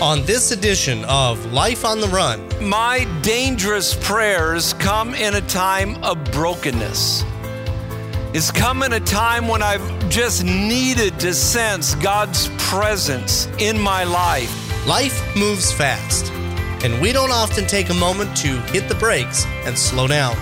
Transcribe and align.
on 0.00 0.24
this 0.24 0.50
edition 0.50 1.04
of 1.04 1.52
Life 1.52 1.84
on 1.84 2.00
the 2.00 2.08
Run. 2.08 2.40
My 2.60 3.04
dangerous 3.22 3.94
prayers 3.94 4.72
come 4.74 5.14
in 5.14 5.34
a 5.34 5.40
time 5.42 6.02
of 6.02 6.22
brokenness. 6.32 7.24
It's 8.32 8.50
come 8.50 8.82
in 8.82 8.92
a 8.92 9.00
time 9.00 9.46
when 9.46 9.62
I've 9.62 10.08
just 10.08 10.44
needed 10.44 11.20
to 11.20 11.32
sense 11.32 11.94
God's 11.96 12.48
presence 12.58 13.46
in 13.58 13.78
my 13.78 14.04
life. 14.04 14.86
Life 14.86 15.22
moves 15.36 15.72
fast, 15.72 16.32
and 16.84 17.00
we 17.00 17.12
don't 17.12 17.30
often 17.30 17.66
take 17.66 17.90
a 17.90 17.94
moment 17.94 18.36
to 18.38 18.60
hit 18.72 18.88
the 18.88 18.96
brakes 18.96 19.46
and 19.64 19.78
slow 19.78 20.08
down. 20.08 20.36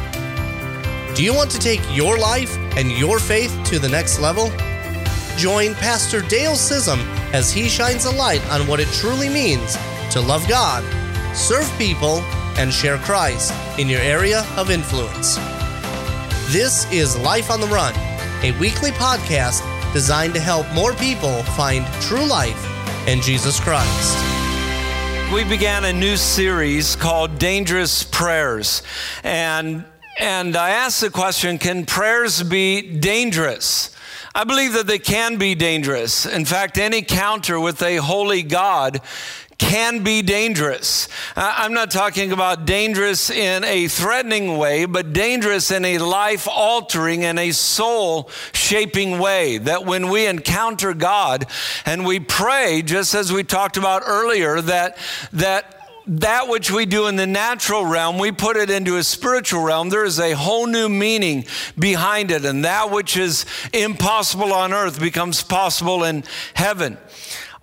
Do 1.14 1.22
you 1.22 1.34
want 1.34 1.50
to 1.50 1.58
take 1.58 1.82
your 1.90 2.18
life 2.18 2.56
and 2.76 2.90
your 2.90 3.18
faith 3.18 3.56
to 3.66 3.78
the 3.78 3.88
next 3.88 4.18
level? 4.18 4.50
Join 5.36 5.74
Pastor 5.74 6.22
Dale 6.22 6.52
Sism 6.52 7.21
as 7.32 7.52
he 7.52 7.68
shines 7.68 8.04
a 8.04 8.10
light 8.10 8.46
on 8.50 8.66
what 8.66 8.80
it 8.80 8.88
truly 8.88 9.28
means 9.28 9.76
to 10.10 10.20
love 10.20 10.46
God, 10.48 10.84
serve 11.34 11.70
people, 11.78 12.20
and 12.58 12.72
share 12.72 12.98
Christ 12.98 13.52
in 13.78 13.88
your 13.88 14.00
area 14.00 14.44
of 14.56 14.70
influence. 14.70 15.36
This 16.52 16.90
is 16.92 17.16
Life 17.18 17.50
on 17.50 17.60
the 17.60 17.66
Run, 17.68 17.94
a 18.42 18.54
weekly 18.60 18.90
podcast 18.90 19.62
designed 19.94 20.34
to 20.34 20.40
help 20.40 20.70
more 20.72 20.92
people 20.94 21.42
find 21.42 21.86
true 22.02 22.26
life 22.26 22.68
in 23.08 23.22
Jesus 23.22 23.58
Christ. 23.58 24.18
We 25.32 25.44
began 25.44 25.86
a 25.86 25.92
new 25.94 26.18
series 26.18 26.94
called 26.94 27.38
Dangerous 27.38 28.02
Prayers. 28.02 28.82
And, 29.24 29.86
and 30.20 30.54
I 30.54 30.70
asked 30.70 31.00
the 31.00 31.08
question 31.08 31.56
can 31.56 31.86
prayers 31.86 32.42
be 32.42 32.98
dangerous? 32.98 33.91
I 34.34 34.44
believe 34.44 34.72
that 34.74 34.86
they 34.86 34.98
can 34.98 35.36
be 35.36 35.54
dangerous. 35.54 36.24
In 36.24 36.44
fact, 36.44 36.78
any 36.78 37.02
counter 37.02 37.60
with 37.60 37.82
a 37.82 37.96
holy 37.96 38.42
God 38.42 39.02
can 39.58 40.02
be 40.02 40.22
dangerous. 40.22 41.06
I'm 41.36 41.72
not 41.72 41.90
talking 41.90 42.32
about 42.32 42.64
dangerous 42.64 43.30
in 43.30 43.62
a 43.62 43.86
threatening 43.86 44.58
way, 44.58 44.86
but 44.86 45.12
dangerous 45.12 45.70
in 45.70 45.84
a 45.84 45.98
life 45.98 46.48
altering 46.48 47.24
and 47.24 47.38
a 47.38 47.52
soul 47.52 48.28
shaping 48.52 49.18
way. 49.18 49.58
That 49.58 49.84
when 49.84 50.08
we 50.08 50.26
encounter 50.26 50.94
God 50.94 51.46
and 51.86 52.04
we 52.04 52.18
pray, 52.18 52.82
just 52.82 53.14
as 53.14 53.32
we 53.32 53.44
talked 53.44 53.76
about 53.76 54.02
earlier, 54.04 54.60
that, 54.62 54.96
that 55.34 55.81
that 56.06 56.48
which 56.48 56.70
we 56.70 56.86
do 56.86 57.06
in 57.06 57.16
the 57.16 57.26
natural 57.26 57.84
realm, 57.84 58.18
we 58.18 58.32
put 58.32 58.56
it 58.56 58.70
into 58.70 58.96
a 58.96 59.02
spiritual 59.02 59.62
realm. 59.62 59.88
There 59.88 60.04
is 60.04 60.18
a 60.18 60.32
whole 60.32 60.66
new 60.66 60.88
meaning 60.88 61.44
behind 61.78 62.30
it, 62.30 62.44
and 62.44 62.64
that 62.64 62.90
which 62.90 63.16
is 63.16 63.46
impossible 63.72 64.52
on 64.52 64.72
earth 64.72 65.00
becomes 65.00 65.42
possible 65.42 66.04
in 66.04 66.24
heaven. 66.54 66.98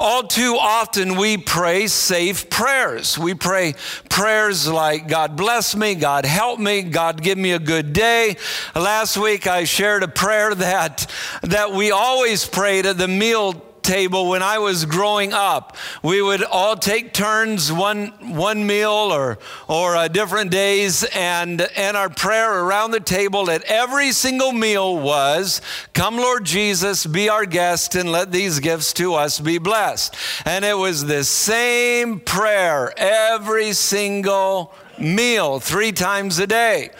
All 0.01 0.23
too 0.23 0.55
often 0.57 1.17
we 1.17 1.35
pray 1.35 1.87
safe 1.87 2.49
prayers. 2.49 3.19
We 3.19 3.33
pray 3.33 3.75
prayers 4.09 4.65
like, 4.65 5.09
God 5.09 5.35
bless 5.35 5.75
me, 5.75 5.93
God 5.95 6.25
help 6.25 6.57
me, 6.57 6.83
God 6.83 7.21
give 7.21 7.37
me 7.37 7.51
a 7.51 7.59
good 7.59 7.91
day. 7.91 8.37
Last 8.73 9.17
week 9.17 9.45
I 9.45 9.65
shared 9.65 10.03
a 10.03 10.07
prayer 10.07 10.55
that, 10.55 11.11
that 11.43 11.73
we 11.73 11.91
always 11.91 12.45
prayed 12.45 12.85
at 12.85 12.97
the 12.97 13.09
meal 13.09 13.68
table 13.89 14.29
when 14.29 14.43
I 14.43 14.59
was 14.59 14.85
growing 14.85 15.33
up. 15.33 15.75
We 16.03 16.21
would 16.21 16.43
all 16.43 16.75
take 16.75 17.11
turns, 17.11 17.71
one, 17.73 18.09
one 18.37 18.67
meal 18.67 18.91
or, 18.91 19.39
or 19.67 19.95
uh, 19.95 20.07
different 20.07 20.51
days, 20.51 21.03
and, 21.15 21.59
and 21.75 21.97
our 21.97 22.07
prayer 22.07 22.63
around 22.63 22.91
the 22.91 22.99
table 22.99 23.49
at 23.49 23.63
every 23.63 24.11
single 24.11 24.51
meal 24.51 24.99
was, 24.99 25.59
Come, 25.93 26.17
Lord 26.17 26.45
Jesus, 26.45 27.07
be 27.07 27.29
our 27.29 27.47
guest, 27.47 27.95
and 27.95 28.11
let 28.11 28.31
these 28.31 28.59
gifts 28.59 28.93
to 28.93 29.15
us 29.15 29.39
be 29.39 29.57
blessed. 29.57 30.15
And 30.45 30.63
it 30.63 30.77
was 30.77 31.07
the 31.07 31.23
same 31.23 32.19
prayer 32.19 32.93
every 32.95 33.73
single 33.73 34.71
meal, 34.99 35.59
three 35.59 35.93
times 35.93 36.37
a 36.37 36.45
day. 36.45 36.91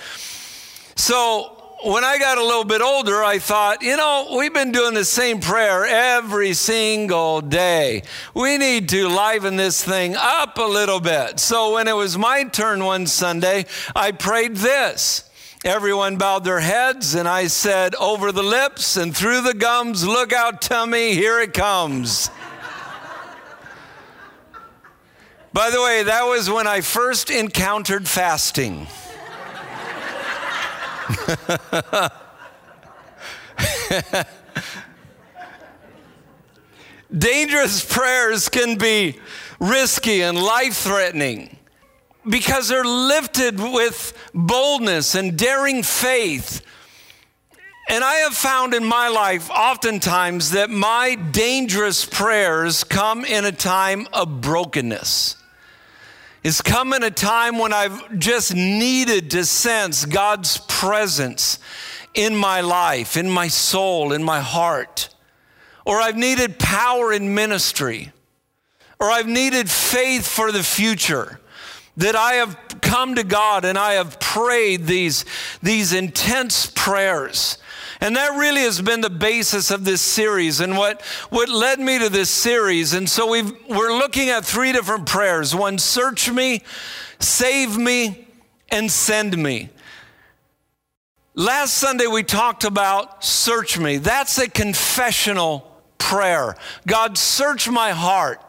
So, 0.96 1.59
when 1.84 2.03
I 2.03 2.17
got 2.17 2.38
a 2.38 2.44
little 2.44 2.66
bit 2.66 2.81
older, 2.81 3.23
I 3.23 3.40
thought, 3.40 3.81
you 3.81 3.95
know, 3.95 4.35
we've 4.38 4.53
been 4.53 4.72
doing 4.72 4.94
the 4.94 5.06
same 5.06 5.40
prayer 5.40 5.85
every 5.85 6.53
single 6.53 7.40
day. 7.41 8.03
We 8.34 8.57
need 8.57 8.90
to 8.90 9.07
liven 9.07 9.56
this 9.56 9.84
thing 9.84 10.16
up 10.18 10.57
a 10.57 10.63
little 10.63 11.00
bit. 11.00 11.39
So 11.39 11.75
when 11.75 11.88
it 11.88 11.95
was 11.95 12.18
my 12.18 12.44
turn 12.44 12.84
one 12.84 13.07
Sunday, 13.07 13.66
I 13.95 14.12
prayed 14.12 14.57
this. 14.57 15.23
Everyone 15.63 16.18
bowed 16.18 16.45
their 16.45 16.59
heads, 16.59 17.16
and 17.16 17.28
I 17.28 17.47
said, 17.47 17.95
Over 17.95 18.31
the 18.31 18.44
lips 18.44 18.97
and 18.97 19.16
through 19.16 19.41
the 19.41 19.53
gums, 19.53 20.06
look 20.06 20.34
out, 20.34 20.62
tummy, 20.62 21.13
here 21.13 21.39
it 21.39 21.53
comes. 21.53 22.29
By 25.51 25.69
the 25.69 25.81
way, 25.81 26.03
that 26.03 26.23
was 26.23 26.50
when 26.50 26.68
I 26.68 26.81
first 26.81 27.29
encountered 27.29 28.07
fasting. 28.07 28.88
Dangerous 37.18 37.84
prayers 37.84 38.50
can 38.50 38.78
be 38.78 39.18
risky 39.59 40.22
and 40.22 40.38
life 40.42 40.75
threatening 40.75 41.58
because 42.28 42.68
they're 42.68 42.84
lifted 42.86 43.59
with 43.59 44.14
boldness 44.34 45.16
and 45.16 45.38
daring 45.38 45.81
faith. 45.84 46.62
And 47.90 48.03
I 48.03 48.16
have 48.16 48.36
found 48.36 48.75
in 48.75 48.86
my 48.86 49.08
life 49.08 49.50
oftentimes 49.50 50.52
that 50.52 50.69
my 50.69 51.16
dangerous 51.16 52.06
prayers 52.06 52.84
come 52.84 53.25
in 53.25 53.46
a 53.46 53.52
time 53.52 54.08
of 54.14 54.42
brokenness. 54.42 55.36
It's 56.44 56.61
come 56.61 56.94
in 56.94 57.03
a 57.03 57.11
time 57.11 57.57
when 57.57 57.73
I've 57.73 58.17
just 58.17 58.55
needed 58.55 59.31
to 59.31 59.44
sense 59.44 60.05
God's 60.05 60.57
presence 60.67 61.59
in 62.13 62.35
my 62.35 62.61
life, 62.61 63.17
in 63.17 63.29
my 63.29 63.50
soul, 63.50 64.13
in 64.13 64.23
my 64.23 64.39
heart. 64.39 65.09
Or 65.85 66.00
I've 66.00 66.16
needed 66.16 66.57
power 66.57 67.11
in 67.11 67.33
ministry. 67.33 68.11
Or 69.00 69.11
I've 69.11 69.27
needed 69.27 69.69
faith 69.69 70.27
for 70.27 70.51
the 70.51 70.63
future. 70.63 71.39
That 71.97 72.16
I 72.16 72.33
have 72.33 72.57
come 72.81 73.16
to 73.16 73.23
God 73.23 73.66
and 73.66 73.77
I 73.77 73.94
have 73.94 74.19
prayed 74.21 74.85
these, 74.85 75.25
these 75.61 75.91
intense 75.91 76.71
prayers. 76.73 77.57
And 78.02 78.16
that 78.16 78.38
really 78.38 78.62
has 78.62 78.82
been 78.82 79.02
the 79.02 79.10
basis 79.10 79.72
of 79.72 79.84
this 79.84 80.02
series 80.02 80.62
and 80.62 80.78
what, 80.78 81.02
what 81.30 81.50
led 81.50 81.80
me 81.80 82.00
to 82.00 82.10
this 82.10 82.30
series. 82.30 82.94
And 82.94 83.10
so 83.10 83.30
we 83.30 83.42
we're 83.42 83.98
looking 83.98 84.30
at 84.30 84.46
three 84.46 84.72
different 84.72 85.06
prayers 85.06 85.54
one, 85.54 85.78
search 85.78 86.32
me, 86.32 86.62
save 87.20 87.78
me, 87.78 88.28
and 88.70 88.90
send 88.90 89.38
me. 89.38 89.70
Last 91.36 91.74
Sunday 91.78 92.08
we 92.08 92.24
talked 92.24 92.64
about 92.64 93.24
search 93.24 93.78
me. 93.78 93.98
That's 93.98 94.38
a 94.38 94.50
confessional 94.50 95.70
prayer. 95.98 96.56
God, 96.88 97.18
search 97.18 97.70
my 97.70 97.92
heart. 97.92 98.42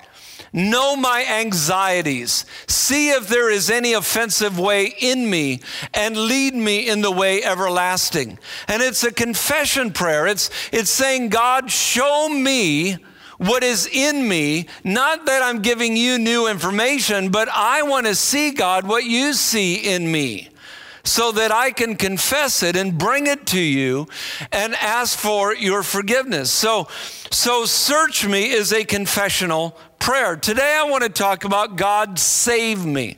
Know 0.53 0.97
my 0.97 1.25
anxieties. 1.25 2.45
See 2.67 3.11
if 3.11 3.29
there 3.29 3.51
is 3.51 3.71
any 3.71 3.93
offensive 3.93 4.59
way 4.59 4.93
in 4.99 5.31
me 5.31 5.61
and 5.95 6.17
lead 6.17 6.55
me 6.55 6.89
in 6.89 7.03
the 7.03 7.11
way 7.11 7.43
everlasting. 7.43 8.39
And 8.67 8.83
it's 8.83 9.05
a 9.05 9.13
confession 9.13 9.93
prayer. 9.93 10.27
It's, 10.27 10.51
it's 10.73 10.91
saying, 10.91 11.29
God, 11.29 11.71
show 11.71 12.29
me 12.29 12.99
what 13.39 13.63
is 13.63 13.87
in 13.87 14.29
me. 14.29 14.67
Not 14.85 15.27
that 15.27 15.43
I'm 15.43 15.63
giving 15.63 15.97
you 15.97 16.19
new 16.19 16.49
information, 16.49 17.31
but 17.31 17.49
I 17.49 17.83
want 17.83 18.07
to 18.07 18.15
see, 18.15 18.51
God, 18.51 18.87
what 18.87 19.05
you 19.05 19.33
see 19.33 19.77
in 19.77 20.11
me 20.11 20.50
so 21.05 21.33
that 21.33 21.53
I 21.53 21.71
can 21.71 21.97
confess 21.97 22.63
it 22.63 22.77
and 22.77 22.97
bring 22.99 23.27
it 23.27 23.47
to 23.49 23.61
you 23.61 24.09
and 24.53 24.75
ask 24.77 25.19
for 25.19 25.55
your 25.55 25.83
forgiveness. 25.83 26.51
So, 26.51 26.89
so 27.31 27.65
search 27.65 28.27
me 28.27 28.51
is 28.51 28.73
a 28.73 28.85
confessional 28.85 29.77
prayer. 29.99 30.37
Today 30.37 30.77
I 30.79 30.89
want 30.91 31.03
to 31.05 31.09
talk 31.09 31.45
about 31.45 31.77
God 31.77 32.19
save 32.19 32.85
me. 32.85 33.17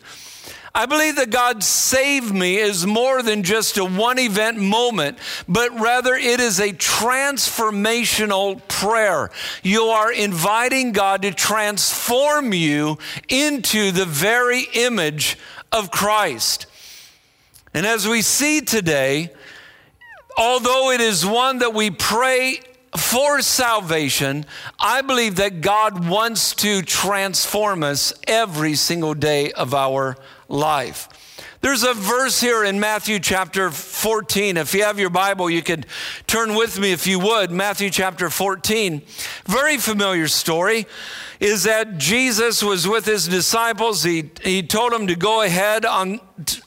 I 0.75 0.87
believe 0.87 1.17
that 1.17 1.29
God 1.29 1.63
save 1.63 2.33
me 2.33 2.57
is 2.57 2.87
more 2.87 3.23
than 3.23 3.43
just 3.43 3.77
a 3.77 3.85
one 3.85 4.19
event 4.19 4.57
moment, 4.59 5.19
but 5.47 5.79
rather 5.79 6.15
it 6.15 6.41
is 6.41 6.59
a 6.61 6.73
transformational 6.73 8.67
prayer. 8.69 9.31
You 9.63 9.85
are 9.89 10.11
inviting 10.11 10.93
God 10.93 11.23
to 11.23 11.33
transform 11.33 12.55
you 12.55 12.97
into 13.29 13.91
the 13.91 14.07
very 14.07 14.63
image 14.73 15.37
of 15.71 15.91
Christ. 15.91 16.67
And 17.75 17.87
as 17.87 18.07
we 18.07 18.23
see 18.23 18.61
today, 18.61 19.31
although 20.37 20.91
it 20.91 21.01
is 21.01 21.25
one 21.25 21.59
that 21.61 21.75
we 21.75 21.91
pray 21.91 22.61
for 22.97 23.41
salvation, 23.41 24.45
I 24.79 25.01
believe 25.01 25.37
that 25.37 25.63
God 25.63 26.07
wants 26.07 26.55
to 26.57 26.83
transform 26.83 27.83
us 27.83 28.13
every 28.27 28.75
single 28.75 29.15
day 29.15 29.53
of 29.53 29.73
our 29.73 30.17
life. 30.49 31.09
There's 31.63 31.85
a 31.85 31.95
verse 31.95 32.41
here 32.41 32.65
in 32.65 32.81
Matthew 32.81 33.19
chapter 33.21 33.71
14. 34.03 34.57
If 34.57 34.75
you 34.75 34.83
have 34.83 34.99
your 34.99 35.11
Bible, 35.11 35.49
you 35.49 35.63
could 35.63 35.87
turn 36.27 36.57
with 36.57 36.77
me 36.77 36.91
if 36.91 37.07
you 37.07 37.21
would. 37.21 37.53
Matthew 37.53 37.89
chapter 37.89 38.31
14. 38.31 39.01
Very 39.47 39.79
familiar 39.79 40.27
story 40.27 40.87
is 41.39 41.63
that 41.63 41.99
Jesus 41.99 42.65
was 42.65 42.89
with 42.89 43.05
his 43.05 43.29
disciples. 43.29 44.03
He, 44.03 44.33
he 44.43 44.65
told 44.65 44.93
them 44.93 45.07
to 45.07 45.15
go 45.15 45.43
ahead 45.43 45.85
on, 45.85 46.19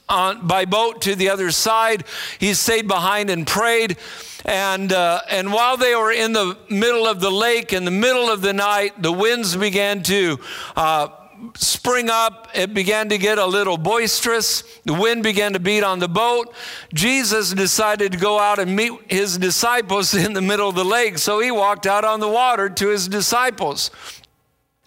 on, 0.08 0.48
by 0.48 0.64
boat 0.64 1.02
to 1.02 1.16
the 1.16 1.28
other 1.28 1.52
side. 1.52 2.06
He 2.40 2.54
stayed 2.54 2.88
behind 2.88 3.30
and 3.30 3.46
prayed. 3.46 3.98
And, 4.46 4.94
uh, 4.94 5.20
and 5.30 5.52
while 5.52 5.76
they 5.76 5.94
were 5.94 6.14
in 6.14 6.32
the 6.32 6.58
middle 6.70 7.06
of 7.06 7.20
the 7.20 7.32
lake, 7.32 7.74
in 7.74 7.84
the 7.84 7.92
middle 7.92 8.30
of 8.30 8.44
the 8.44 8.54
night, 8.54 9.02
the 9.02 9.12
winds 9.12 9.58
began 9.58 10.04
to 10.04 10.40
uh, 10.78 11.10
spring 11.56 12.10
up. 12.10 12.50
It 12.54 12.74
began 12.74 13.10
to 13.10 13.18
get 13.18 13.38
a 13.38 13.46
little 13.46 13.78
boisterous. 13.78 14.64
The 14.84 14.94
wind 14.94 15.24
began 15.24 15.54
to 15.54 15.60
beat 15.60 15.84
on 15.84 16.00
the 16.00 16.08
boat. 16.08 16.54
Jesus 16.94 17.54
decided 17.54 18.12
to 18.12 18.18
go 18.18 18.40
out 18.40 18.60
and 18.60 18.76
meet 18.76 18.92
his 19.08 19.38
disciples 19.38 20.14
in 20.26 20.34
the 20.34 20.42
middle 20.42 20.70
of 20.70 20.76
the 20.76 20.86
lake. 20.86 21.18
So 21.18 21.40
he 21.40 21.52
walked 21.52 21.86
out 21.86 22.06
on 22.06 22.20
the 22.20 22.30
water 22.30 22.70
to 22.70 22.90
his 22.90 23.08
disciples. 23.08 23.92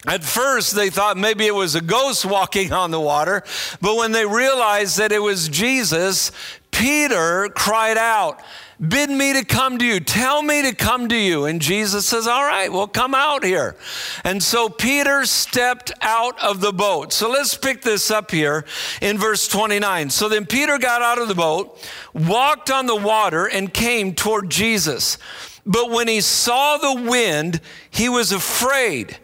At 0.07 0.23
first, 0.23 0.75
they 0.75 0.89
thought 0.89 1.17
maybe 1.17 1.45
it 1.45 1.55
was 1.55 1.75
a 1.75 1.81
ghost 1.81 2.25
walking 2.25 2.71
on 2.71 2.91
the 2.91 3.01
water, 3.01 3.43
but 3.81 3.97
when 3.97 4.13
they 4.13 4.25
realized 4.25 4.97
that 4.97 5.11
it 5.11 5.19
was 5.19 5.49
Jesus, 5.49 6.31
Peter 6.71 7.49
cried 7.53 7.97
out, 7.97 8.41
Bid 8.85 9.09
me 9.09 9.33
to 9.33 9.43
come 9.43 9.77
to 9.77 9.85
you. 9.85 9.99
Tell 9.99 10.41
me 10.41 10.61
to 10.61 10.73
come 10.73 11.09
to 11.09 11.15
you. 11.15 11.45
And 11.45 11.61
Jesus 11.61 12.05
says, 12.05 12.27
All 12.27 12.43
right, 12.43 12.71
well, 12.71 12.87
come 12.87 13.13
out 13.13 13.43
here. 13.43 13.75
And 14.23 14.41
so 14.41 14.69
Peter 14.69 15.25
stepped 15.25 15.91
out 16.01 16.41
of 16.41 16.61
the 16.61 16.71
boat. 16.71 17.11
So 17.11 17.29
let's 17.29 17.57
pick 17.57 17.81
this 17.81 18.09
up 18.09 18.31
here 18.31 18.65
in 19.01 19.17
verse 19.17 19.49
29. 19.49 20.09
So 20.11 20.29
then 20.29 20.45
Peter 20.45 20.77
got 20.77 21.01
out 21.01 21.19
of 21.19 21.27
the 21.27 21.35
boat, 21.35 21.77
walked 22.13 22.71
on 22.71 22.85
the 22.85 22.95
water, 22.95 23.45
and 23.47 23.73
came 23.73 24.15
toward 24.15 24.49
Jesus. 24.49 25.17
But 25.65 25.91
when 25.91 26.07
he 26.07 26.21
saw 26.21 26.77
the 26.77 27.01
wind, 27.01 27.59
he 27.89 28.07
was 28.07 28.31
afraid 28.31 29.17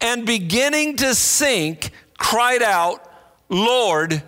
and 0.00 0.24
beginning 0.24 0.96
to 0.96 1.14
sink, 1.14 1.90
cried 2.16 2.62
out, 2.62 3.04
Lord, 3.48 4.22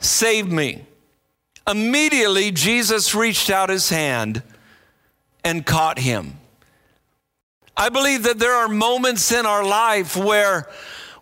save 0.00 0.50
me. 0.50 0.84
Immediately, 1.66 2.50
Jesus 2.52 3.14
reached 3.14 3.50
out 3.50 3.68
his 3.68 3.88
hand 3.88 4.42
and 5.44 5.64
caught 5.64 5.98
him. 5.98 6.38
I 7.76 7.88
believe 7.88 8.24
that 8.24 8.38
there 8.38 8.54
are 8.54 8.68
moments 8.68 9.32
in 9.32 9.46
our 9.46 9.64
life 9.64 10.16
where 10.16 10.68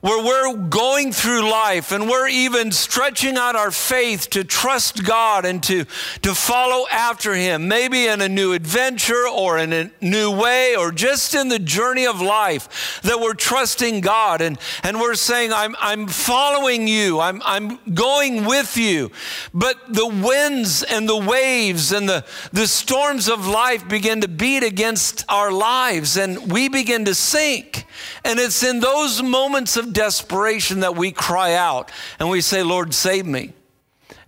where 0.00 0.24
we're 0.24 0.68
going 0.68 1.12
through 1.12 1.50
life 1.50 1.90
and 1.90 2.08
we're 2.08 2.28
even 2.28 2.70
stretching 2.70 3.36
out 3.36 3.56
our 3.56 3.70
faith 3.70 4.30
to 4.30 4.44
trust 4.44 5.04
God 5.04 5.44
and 5.44 5.62
to, 5.64 5.84
to 6.22 6.34
follow 6.34 6.86
after 6.90 7.34
Him, 7.34 7.66
maybe 7.66 8.06
in 8.06 8.20
a 8.20 8.28
new 8.28 8.52
adventure 8.52 9.26
or 9.28 9.58
in 9.58 9.72
a 9.72 9.90
new 10.00 10.30
way 10.30 10.76
or 10.76 10.92
just 10.92 11.34
in 11.34 11.48
the 11.48 11.58
journey 11.58 12.06
of 12.06 12.20
life, 12.20 13.00
that 13.02 13.18
we're 13.18 13.34
trusting 13.34 14.00
God 14.00 14.40
and, 14.40 14.58
and 14.84 15.00
we're 15.00 15.16
saying, 15.16 15.52
I'm, 15.52 15.74
I'm 15.80 16.06
following 16.06 16.86
you, 16.86 17.18
I'm, 17.18 17.42
I'm 17.44 17.78
going 17.92 18.44
with 18.44 18.76
you. 18.76 19.10
But 19.52 19.92
the 19.92 20.06
winds 20.06 20.84
and 20.84 21.08
the 21.08 21.16
waves 21.16 21.90
and 21.90 22.08
the, 22.08 22.24
the 22.52 22.68
storms 22.68 23.28
of 23.28 23.48
life 23.48 23.88
begin 23.88 24.20
to 24.20 24.28
beat 24.28 24.62
against 24.62 25.24
our 25.28 25.50
lives 25.50 26.16
and 26.16 26.52
we 26.52 26.68
begin 26.68 27.04
to 27.06 27.14
sink. 27.14 27.84
And 28.24 28.38
it's 28.38 28.62
in 28.62 28.78
those 28.78 29.22
moments 29.22 29.76
of 29.76 29.88
desperation 29.93 30.81
that 30.81 30.96
we 30.96 31.12
cry 31.12 31.55
out 31.55 31.90
and 32.19 32.31
we 32.31 32.40
say, 32.40 32.62
Lord, 32.62 32.94
save 32.94 33.26
me. 33.26 33.52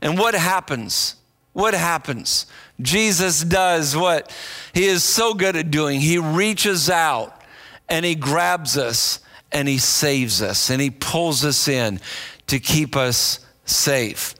And 0.00 0.18
what 0.18 0.34
happens? 0.34 1.16
What 1.52 1.74
happens? 1.74 2.46
Jesus 2.80 3.42
does 3.42 3.96
what 3.96 4.34
he 4.72 4.84
is 4.84 5.04
so 5.04 5.34
good 5.34 5.56
at 5.56 5.70
doing. 5.70 6.00
He 6.00 6.18
reaches 6.18 6.88
out 6.88 7.42
and 7.88 8.04
he 8.04 8.14
grabs 8.14 8.76
us 8.78 9.20
and 9.52 9.68
he 9.68 9.78
saves 9.78 10.42
us 10.42 10.70
and 10.70 10.80
he 10.80 10.90
pulls 10.90 11.44
us 11.44 11.68
in 11.68 12.00
to 12.46 12.58
keep 12.60 12.96
us 12.96 13.40
safe. 13.64 14.34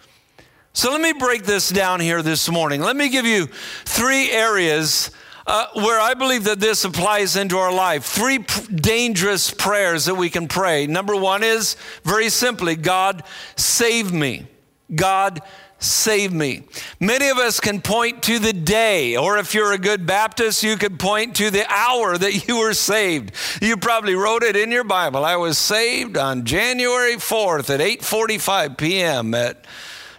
So 0.72 0.92
let 0.92 1.00
me 1.00 1.12
break 1.12 1.44
this 1.44 1.68
down 1.68 2.00
here 2.00 2.22
this 2.22 2.48
morning. 2.48 2.80
Let 2.80 2.96
me 2.96 3.08
give 3.08 3.26
you 3.26 3.46
three 3.84 4.30
areas 4.30 5.10
uh, 5.50 5.66
where 5.74 6.00
I 6.00 6.14
believe 6.14 6.44
that 6.44 6.60
this 6.60 6.84
applies 6.84 7.34
into 7.34 7.58
our 7.58 7.72
life. 7.72 8.04
Three 8.04 8.38
p- 8.38 8.72
dangerous 8.72 9.50
prayers 9.50 10.04
that 10.04 10.14
we 10.14 10.30
can 10.30 10.46
pray. 10.46 10.86
Number 10.86 11.16
one 11.16 11.42
is 11.42 11.74
very 12.04 12.28
simply 12.28 12.76
God, 12.76 13.24
save 13.56 14.12
me. 14.12 14.46
God, 14.94 15.40
save 15.80 16.32
me. 16.32 16.62
Many 17.00 17.30
of 17.30 17.38
us 17.38 17.58
can 17.58 17.80
point 17.80 18.22
to 18.24 18.38
the 18.38 18.52
day, 18.52 19.16
or 19.16 19.38
if 19.38 19.52
you're 19.52 19.72
a 19.72 19.78
good 19.78 20.06
Baptist, 20.06 20.62
you 20.62 20.76
could 20.76 21.00
point 21.00 21.34
to 21.36 21.50
the 21.50 21.66
hour 21.68 22.16
that 22.16 22.46
you 22.46 22.58
were 22.60 22.74
saved. 22.74 23.32
You 23.60 23.76
probably 23.76 24.14
wrote 24.14 24.44
it 24.44 24.54
in 24.54 24.70
your 24.70 24.84
Bible. 24.84 25.24
I 25.24 25.34
was 25.34 25.58
saved 25.58 26.16
on 26.16 26.44
January 26.44 27.16
4th 27.16 27.74
at 27.74 27.80
8:45 27.80 28.78
p.m. 28.78 29.34
at 29.34 29.64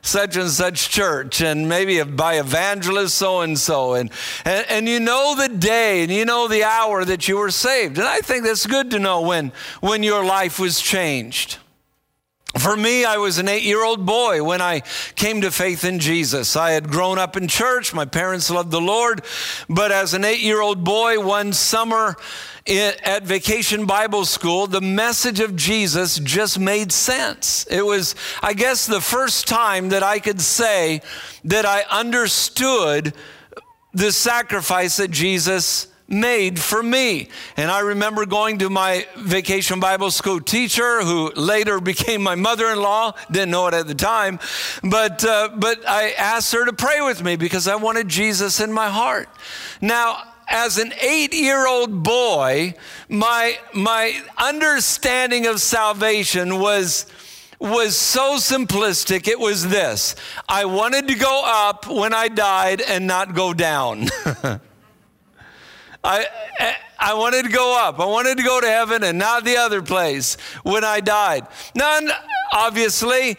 such 0.02 0.36
and 0.36 0.50
such 0.50 0.90
church 0.90 1.42
and 1.42 1.70
maybe 1.70 2.02
by 2.04 2.40
evangelist 2.40 3.16
so 3.16 3.42
and 3.42 3.58
so 3.58 3.94
and 3.94 4.12
and 4.46 4.88
you 4.88 5.00
know 5.00 5.36
the 5.36 5.50
day 5.50 6.04
and 6.04 6.12
you 6.12 6.26
know 6.26 6.48
the 6.48 6.64
hour 6.64 7.06
that 7.06 7.28
you 7.28 7.38
were 7.38 7.52
saved. 7.52 7.98
And 7.98 8.08
i 8.08 8.20
think 8.20 8.44
that's 8.44 8.66
good 8.66 8.92
to 8.92 9.00
know 9.00 9.22
when 9.22 9.52
when 9.82 10.04
your 10.04 10.24
life 10.26 10.60
was 10.60 10.82
changed 10.82 11.58
for 12.58 12.76
me, 12.76 13.06
I 13.06 13.18
was 13.18 13.38
an 13.38 13.48
eight 13.48 13.64
year 13.64 13.84
old 13.84 14.06
boy 14.06 14.44
when 14.44 14.62
I 14.62 14.82
came 15.16 15.42
to 15.42 15.52
faith 15.52 15.86
in 15.86 16.00
Jesus. 16.00 16.56
I 16.56 16.72
had 16.72 16.90
grown 16.90 17.18
up 17.18 17.38
in 17.38 17.48
church. 17.48 17.94
My 17.94 18.06
parents 18.06 18.50
loved 18.50 18.72
the 18.72 18.82
Lord. 18.82 19.22
But 19.70 19.92
as 19.92 20.14
an 20.14 20.26
eight 20.26 20.42
year 20.42 20.62
old 20.62 20.84
boy, 20.84 21.20
one 21.20 21.54
summer, 21.54 22.18
at 22.68 23.24
Vacation 23.24 23.86
Bible 23.86 24.26
School, 24.26 24.68
the 24.68 24.82
message 24.82 25.40
of 25.40 25.56
Jesus 25.56 26.20
just 26.20 26.60
made 26.60 26.92
sense. 26.92 27.66
It 27.70 27.86
was, 27.86 28.16
I 28.42 28.54
guess, 28.54 28.86
the 28.86 29.02
first 29.02 29.48
time 29.48 29.90
that 29.90 30.04
I 30.04 30.20
could 30.20 30.40
say 30.42 31.02
that 31.46 31.66
I 31.66 31.84
understood 31.90 33.14
the 33.94 34.12
sacrifice 34.12 34.98
that 34.98 35.12
Jesus 35.12 35.91
made 36.12 36.60
for 36.60 36.84
me. 36.84 37.30
And 37.58 37.72
I 37.72 37.80
remember 37.80 38.26
going 38.26 38.60
to 38.60 38.70
my 38.70 39.08
vacation 39.18 39.80
Bible 39.80 40.12
school 40.12 40.42
teacher, 40.42 41.02
who 41.02 41.32
later 41.34 41.80
became 41.92 42.22
my 42.22 42.36
mother-in-law. 42.36 43.14
Didn't 43.32 43.52
know 43.52 43.68
it 43.68 43.74
at 43.74 43.88
the 43.88 43.96
time, 43.96 44.40
but 44.84 45.24
uh, 45.24 45.50
but 45.56 45.88
I 45.88 46.12
asked 46.12 46.52
her 46.54 46.66
to 46.66 46.74
pray 46.74 47.02
with 47.02 47.24
me 47.24 47.36
because 47.36 47.68
I 47.68 47.76
wanted 47.76 48.08
Jesus 48.08 48.60
in 48.60 48.72
my 48.72 48.90
heart. 48.90 49.30
Now 49.80 50.24
as 50.52 50.78
an 50.78 50.94
eight 51.00 51.34
year 51.34 51.66
old 51.66 52.04
boy, 52.04 52.76
my, 53.10 53.58
my 53.74 54.22
understanding 54.38 55.48
of 55.48 55.62
salvation 55.62 56.60
was, 56.60 57.06
was 57.60 57.96
so 57.96 58.36
simplistic. 58.36 59.28
It 59.28 59.40
was 59.40 59.70
this 59.70 60.16
I 60.48 60.66
wanted 60.66 61.08
to 61.08 61.16
go 61.16 61.42
up 61.46 61.88
when 61.88 62.14
I 62.14 62.28
died 62.28 62.82
and 62.82 63.08
not 63.08 63.34
go 63.34 63.54
down. 63.54 64.08
I, 66.04 66.26
eh, 66.60 66.74
I 67.00 67.14
wanted 67.14 67.46
to 67.46 67.52
go 67.52 67.78
up. 67.78 68.00
I 68.00 68.06
wanted 68.06 68.38
to 68.38 68.44
go 68.44 68.62
to 68.62 68.68
heaven 68.68 69.04
and 69.04 69.18
not 69.18 69.44
the 69.44 69.58
other 69.58 69.82
place 69.82 70.38
when 70.64 70.84
I 70.84 71.00
died. 71.00 71.48
None, 71.76 72.10
obviously, 72.52 73.38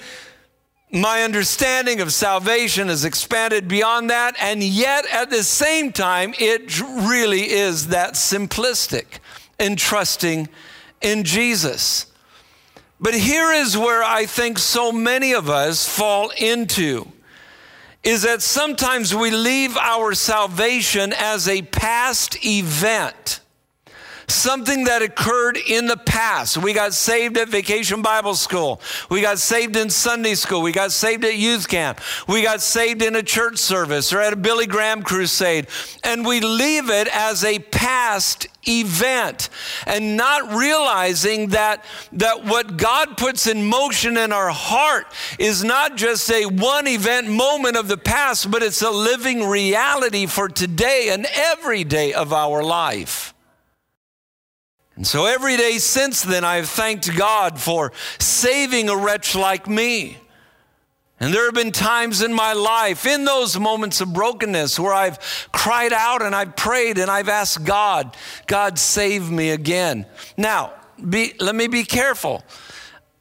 my 0.91 1.23
understanding 1.23 2.01
of 2.01 2.13
salvation 2.13 2.89
has 2.89 3.05
expanded 3.05 3.67
beyond 3.67 4.11
that, 4.11 4.37
and 4.41 4.63
yet 4.63 5.07
at 5.13 5.31
the 5.31 5.43
same 5.43 5.93
time, 5.93 6.35
it 6.39 6.81
really 6.81 7.51
is 7.51 7.89
that 7.89 8.15
simplistic 8.15 9.19
in 9.59 9.77
trusting 9.77 10.49
in 11.01 11.25
Jesus. 11.25 12.07
But 13.01 13.15
here 13.15 13.53
is 13.53 13.77
where 13.77 14.03
I 14.03 14.27
think 14.27 14.59
so 14.59 14.93
many 14.93 15.33
of 15.33 15.51
us 15.51 15.89
fall 15.89 16.31
into 16.37 17.12
is 18.03 18.23
that 18.23 18.43
sometimes 18.43 19.15
we 19.15 19.31
leave 19.31 19.77
our 19.77 20.15
salvation 20.15 21.13
as 21.17 21.47
a 21.47 21.63
past 21.63 22.45
event 22.45 23.42
something 24.33 24.85
that 24.85 25.03
occurred 25.03 25.57
in 25.57 25.87
the 25.87 25.97
past. 25.97 26.57
We 26.57 26.73
got 26.73 26.95
saved 26.95 27.37
at 27.39 27.49
Vacation 27.49 28.03
Bible 28.03 28.35
School. 28.35 28.81
We 29.11 29.21
got 29.21 29.39
saved 29.39 29.77
in 29.77 29.91
Sunday 29.91 30.35
school. 30.35 30.63
We 30.63 30.73
got 30.73 30.93
saved 30.93 31.25
at 31.25 31.37
youth 31.37 31.69
camp. 31.69 32.01
We 32.27 32.43
got 32.43 32.61
saved 32.61 33.03
in 33.03 33.17
a 33.17 33.23
church 33.23 33.59
service 33.59 34.13
or 34.13 34.21
at 34.21 34.33
a 34.33 34.37
Billy 34.37 34.67
Graham 34.67 35.03
crusade. 35.03 35.67
And 36.03 36.27
we 36.27 36.41
leave 36.41 36.91
it 36.91 37.09
as 37.09 37.45
a 37.45 37.59
past 37.59 38.49
event 38.69 39.49
and 39.87 40.17
not 40.17 40.53
realizing 40.55 41.49
that 41.49 41.85
that 42.13 42.45
what 42.45 42.77
God 42.77 43.17
puts 43.17 43.47
in 43.47 43.67
motion 43.67 44.17
in 44.17 44.33
our 44.33 44.51
heart 44.51 45.07
is 45.39 45.65
not 45.65 45.97
just 45.97 46.31
a 46.31 46.47
one 46.47 46.87
event 46.87 47.29
moment 47.29 47.77
of 47.77 47.89
the 47.89 47.97
past 47.97 48.51
but 48.51 48.63
it's 48.63 48.83
a 48.83 48.91
living 48.91 49.45
reality 49.49 50.27
for 50.27 50.49
today 50.49 51.09
and 51.11 51.27
every 51.35 51.83
day 51.83 52.13
of 52.13 52.33
our 52.33 52.63
life. 52.63 53.32
And 54.97 55.07
so 55.07 55.27
every 55.27 55.57
day 55.57 55.79
since 55.79 56.23
then, 56.23 56.45
I 56.45 56.57
have 56.57 56.69
thanked 56.69 57.17
God 57.17 57.59
for 57.59 57.93
saving 58.19 58.89
a 58.89 58.97
wretch 58.97 59.35
like 59.35 59.67
me. 59.67 60.19
And 61.19 61.33
there 61.33 61.45
have 61.45 61.55
been 61.55 61.71
times 61.71 62.21
in 62.21 62.35
my 62.35 62.53
life, 62.53 63.07
in 63.07 63.25
those 63.25 63.59
moments 63.59 64.01
of 64.01 64.13
brokenness, 64.13 64.79
where 64.79 64.93
I've 64.93 65.21
cried 65.53 65.93
out 65.93 66.21
and 66.21 66.35
I've 66.35 66.57
prayed 66.57 66.99
and 66.99 67.09
I've 67.09 67.29
asked 67.29 67.65
God, 67.65 68.17
God, 68.49 68.79
save 68.79 69.31
me 69.31 69.51
again. 69.51 70.05
Now, 70.37 70.73
be, 71.09 71.35
let 71.39 71.55
me 71.55 71.69
be 71.69 71.85
careful. 71.85 72.43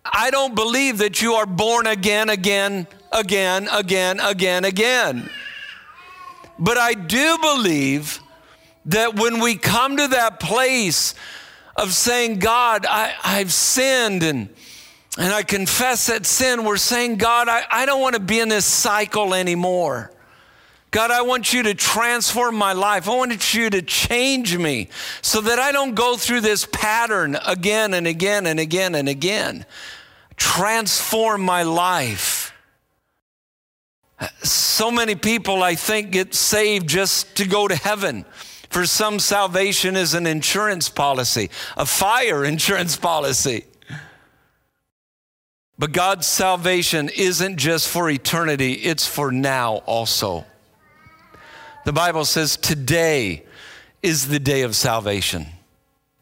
I 0.04 0.32
don't 0.32 0.56
believe 0.56 0.98
that 0.98 1.22
you 1.22 1.34
are 1.34 1.46
born 1.46 1.86
again, 1.86 2.30
again, 2.30 2.88
again, 3.12 3.70
again, 3.72 4.20
again, 4.20 4.66
again. 4.66 5.30
But 6.58 6.78
I 6.78 6.96
do 6.96 7.38
believe 7.38 8.20
that 8.86 9.16
when 9.16 9.40
we 9.40 9.56
come 9.56 9.98
to 9.98 10.08
that 10.08 10.40
place 10.40 11.14
of 11.76 11.94
saying, 11.94 12.40
God, 12.40 12.86
I, 12.88 13.14
I've 13.24 13.52
sinned 13.52 14.24
and 14.24 14.50
and 15.18 15.34
I 15.34 15.44
confess 15.44 16.08
that 16.08 16.26
sin, 16.26 16.64
we're 16.64 16.78
saying, 16.78 17.18
God, 17.18 17.50
I, 17.50 17.64
I 17.70 17.86
don't 17.86 18.02
want 18.02 18.16
to 18.16 18.22
be 18.22 18.40
in 18.40 18.48
this 18.48 18.66
cycle 18.66 19.34
anymore. 19.34 20.10
God, 20.90 21.12
I 21.12 21.22
want 21.22 21.54
you 21.54 21.64
to 21.64 21.74
transform 21.74 22.56
my 22.56 22.74
life. 22.74 23.08
I 23.08 23.16
want 23.16 23.54
you 23.54 23.70
to 23.70 23.82
change 23.82 24.58
me 24.58 24.90
so 25.22 25.42
that 25.42 25.60
I 25.60 25.72
don't 25.72 25.96
go 25.96 26.16
through 26.16 26.42
this 26.42 26.66
pattern 26.66 27.38
again 27.46 27.94
and 27.94 28.08
again 28.08 28.46
and 28.46 28.60
again 28.60 28.96
and 28.96 29.10
again. 29.10 29.66
Transform 30.38 31.42
my 31.42 31.64
life. 31.64 32.54
So 34.44 34.92
many 34.92 35.16
people, 35.16 35.64
I 35.64 35.76
think, 35.76 36.12
get 36.12 36.34
saved 36.34 36.88
just 36.88 37.36
to 37.38 37.48
go 37.48 37.68
to 37.68 37.76
heaven. 37.76 38.26
For 38.72 38.86
some, 38.86 39.20
salvation 39.20 39.98
is 39.98 40.14
an 40.14 40.26
insurance 40.26 40.88
policy, 40.88 41.50
a 41.76 41.86
fire 41.86 42.46
insurance 42.54 42.96
policy. 42.96 43.66
But 45.78 45.92
God's 45.92 46.26
salvation 46.26 47.10
isn't 47.10 47.58
just 47.58 47.90
for 47.90 48.10
eternity, 48.10 48.74
it's 48.74 49.06
for 49.06 49.30
now 49.30 49.78
also. 49.86 50.46
The 51.84 51.92
Bible 51.92 52.24
says 52.24 52.56
today 52.56 53.44
is 54.02 54.30
the 54.30 54.40
day 54.40 54.62
of 54.62 54.74
salvation. 54.74 55.48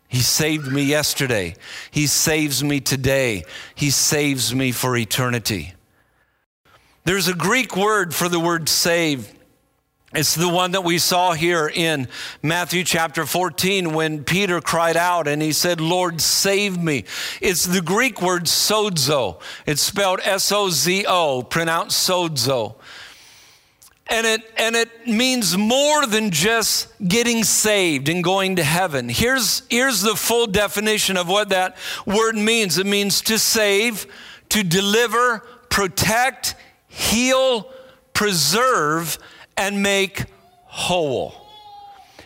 He 0.07 0.21
saved 0.21 0.71
me 0.71 0.81
yesterday. 0.81 1.53
He 1.91 2.07
saves 2.07 2.63
me 2.63 2.79
today. 2.79 3.43
He 3.75 3.91
saves 3.91 4.55
me 4.55 4.71
for 4.71 4.97
eternity. 4.97 5.75
There's 7.03 7.27
a 7.27 7.35
Greek 7.35 7.77
word 7.77 8.15
for 8.15 8.27
the 8.27 8.39
word 8.39 8.67
save 8.69 9.38
it's 10.13 10.33
the 10.33 10.49
one 10.49 10.71
that 10.71 10.83
we 10.83 10.97
saw 10.97 11.33
here 11.33 11.71
in 11.71 12.07
Matthew 12.41 12.83
chapter 12.83 13.27
14 13.27 13.93
when 13.93 14.23
Peter 14.23 14.59
cried 14.59 14.97
out 14.97 15.27
and 15.27 15.39
he 15.39 15.51
said, 15.51 15.79
Lord, 15.79 16.19
save 16.19 16.81
me. 16.81 17.05
It's 17.41 17.65
the 17.65 17.81
Greek 17.81 18.19
word 18.19 18.45
sozo. 18.45 19.39
It's 19.67 19.83
spelled 19.83 20.19
S 20.23 20.51
O 20.51 20.71
Z 20.71 21.05
O, 21.07 21.43
pronounced 21.43 22.09
sozo. 22.09 22.75
And 24.07 24.25
it, 24.25 24.41
and 24.57 24.75
it 24.75 25.07
means 25.07 25.55
more 25.55 26.07
than 26.07 26.31
just 26.31 26.87
getting 27.07 27.43
saved 27.43 28.09
and 28.09 28.23
going 28.23 28.55
to 28.55 28.63
heaven. 28.63 29.09
Here's, 29.09 29.61
here's 29.69 30.01
the 30.01 30.15
full 30.15 30.47
definition 30.47 31.17
of 31.17 31.29
what 31.29 31.49
that 31.49 31.77
word 32.07 32.35
means 32.35 32.79
it 32.79 32.87
means 32.87 33.21
to 33.21 33.37
save, 33.37 34.07
to 34.49 34.63
deliver, 34.63 35.45
protect, 35.69 36.55
heal, 36.87 37.71
preserve, 38.13 39.19
and 39.59 39.83
make 39.83 40.23
whole. 40.63 41.35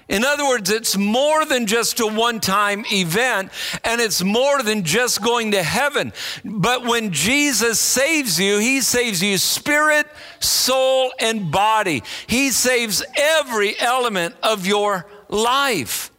In 0.07 0.23
other 0.23 0.45
words, 0.45 0.69
it's 0.69 0.95
more 0.95 1.43
than 1.45 1.65
just 1.65 1.99
a 1.99 2.05
one 2.05 2.39
time 2.39 2.85
event, 2.91 3.51
and 3.83 3.99
it's 3.99 4.23
more 4.23 4.61
than 4.61 4.83
just 4.83 5.23
going 5.23 5.51
to 5.51 5.63
heaven. 5.63 6.13
But 6.45 6.85
when 6.85 7.11
Jesus 7.11 7.79
saves 7.79 8.39
you, 8.39 8.59
He 8.59 8.81
saves 8.81 9.23
you 9.23 9.37
spirit, 9.39 10.05
soul, 10.39 11.11
and 11.19 11.51
body. 11.51 12.03
He 12.27 12.51
saves 12.51 13.03
every 13.17 13.79
element 13.79 14.35
of 14.43 14.67
your 14.67 15.07
life. 15.29 16.11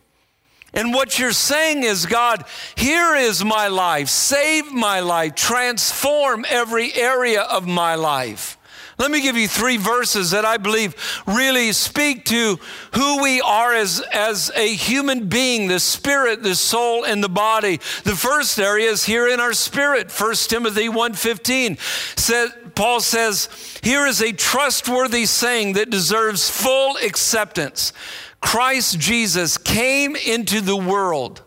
And 0.72 0.92
what 0.92 1.20
you're 1.20 1.30
saying 1.30 1.84
is, 1.84 2.06
God, 2.06 2.44
here 2.74 3.14
is 3.14 3.44
my 3.44 3.68
life. 3.68 4.08
Save 4.08 4.72
my 4.72 4.98
life. 5.00 5.36
Transform 5.36 6.44
every 6.48 6.92
area 6.92 7.42
of 7.42 7.68
my 7.68 7.94
life. 7.94 8.58
Let 8.98 9.10
me 9.10 9.20
give 9.20 9.36
you 9.36 9.48
three 9.48 9.76
verses 9.76 10.30
that 10.30 10.44
I 10.44 10.56
believe 10.56 10.94
really 11.26 11.72
speak 11.72 12.24
to 12.26 12.58
who 12.94 13.22
we 13.22 13.40
are 13.40 13.74
as, 13.74 14.00
as 14.12 14.52
a 14.54 14.72
human 14.74 15.28
being 15.28 15.66
the 15.66 15.80
spirit, 15.80 16.42
the 16.42 16.54
soul, 16.54 17.04
and 17.04 17.22
the 17.22 17.28
body. 17.28 17.78
The 18.04 18.14
first 18.14 18.58
area 18.58 18.90
is 18.90 19.04
here 19.04 19.26
in 19.26 19.40
our 19.40 19.52
spirit. 19.52 20.12
1 20.12 20.34
Timothy 20.34 20.88
1.15 20.88 21.78
says, 22.18 22.52
Paul 22.74 23.00
says, 23.00 23.48
Here 23.82 24.06
is 24.06 24.22
a 24.22 24.32
trustworthy 24.32 25.26
saying 25.26 25.72
that 25.74 25.90
deserves 25.90 26.48
full 26.48 26.96
acceptance. 26.96 27.92
Christ 28.40 28.98
Jesus 28.98 29.58
came 29.58 30.16
into 30.16 30.60
the 30.60 30.76
world 30.76 31.42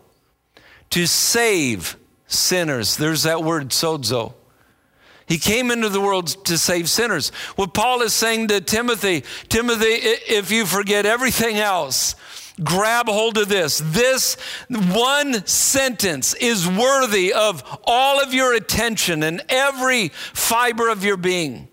to 0.90 1.06
save 1.06 1.96
sinners. 2.26 2.96
There's 2.96 3.22
that 3.22 3.42
word 3.42 3.70
sozo. 3.70 4.34
He 5.28 5.38
came 5.38 5.70
into 5.70 5.90
the 5.90 6.00
world 6.00 6.28
to 6.46 6.56
save 6.56 6.88
sinners. 6.88 7.28
What 7.56 7.74
Paul 7.74 8.00
is 8.00 8.14
saying 8.14 8.48
to 8.48 8.60
Timothy 8.60 9.24
Timothy, 9.48 9.86
if 9.86 10.50
you 10.50 10.64
forget 10.64 11.04
everything 11.04 11.58
else, 11.58 12.14
grab 12.64 13.08
hold 13.08 13.36
of 13.36 13.48
this. 13.48 13.82
This 13.84 14.36
one 14.68 15.46
sentence 15.46 16.34
is 16.34 16.66
worthy 16.66 17.32
of 17.32 17.62
all 17.84 18.22
of 18.22 18.32
your 18.32 18.54
attention 18.54 19.22
and 19.22 19.42
every 19.48 20.08
fiber 20.08 20.88
of 20.88 21.04
your 21.04 21.18
being. 21.18 21.68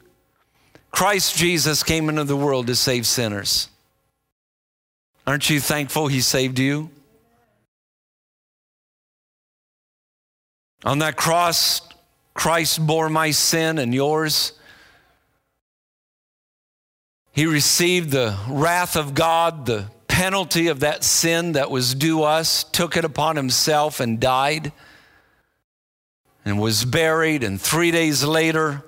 Christ 0.92 1.36
Jesus 1.38 1.84
came 1.84 2.10
into 2.10 2.24
the 2.26 2.38
world 2.38 2.68
to 2.68 2.76
save 2.76 3.08
sinners. 3.08 3.70
Aren't 5.26 5.50
you 5.50 5.60
thankful 5.60 6.08
he 6.08 6.22
saved 6.22 6.60
you? 6.60 6.90
On 10.84 11.00
that 11.00 11.16
cross, 11.16 11.82
Christ 12.36 12.86
bore 12.86 13.10
my 13.10 13.32
sin 13.32 13.80
and 13.80 13.94
yours. 13.94 14.52
He 17.32 17.48
received 17.48 18.12
the 18.12 18.38
wrath 18.48 18.96
of 18.96 19.16
God, 19.16 19.66
the 19.66 19.88
penalty 20.08 20.68
of 20.68 20.82
that 20.82 21.04
sin 21.04 21.54
that 21.54 21.72
was 21.72 21.96
due 21.96 22.24
us, 22.24 22.64
took 22.64 22.96
it 22.96 23.04
upon 23.04 23.36
himself 23.36 24.00
and 24.00 24.20
died 24.20 24.72
and 26.46 26.60
was 26.62 26.86
buried, 26.86 27.44
and 27.44 27.60
three 27.60 27.90
days 27.90 28.24
later 28.24 28.84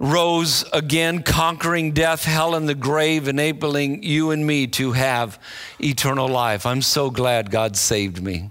rose 0.00 0.64
again, 0.72 1.22
conquering 1.22 1.92
death, 1.92 2.24
hell, 2.24 2.54
and 2.54 2.68
the 2.68 2.74
grave, 2.74 3.28
enabling 3.28 4.02
you 4.02 4.30
and 4.30 4.44
me 4.46 4.66
to 4.66 4.92
have 4.92 5.38
eternal 5.80 6.26
life. 6.26 6.66
I'm 6.66 6.82
so 6.82 7.10
glad 7.10 7.50
God 7.50 7.76
saved 7.76 8.22
me. 8.22 8.50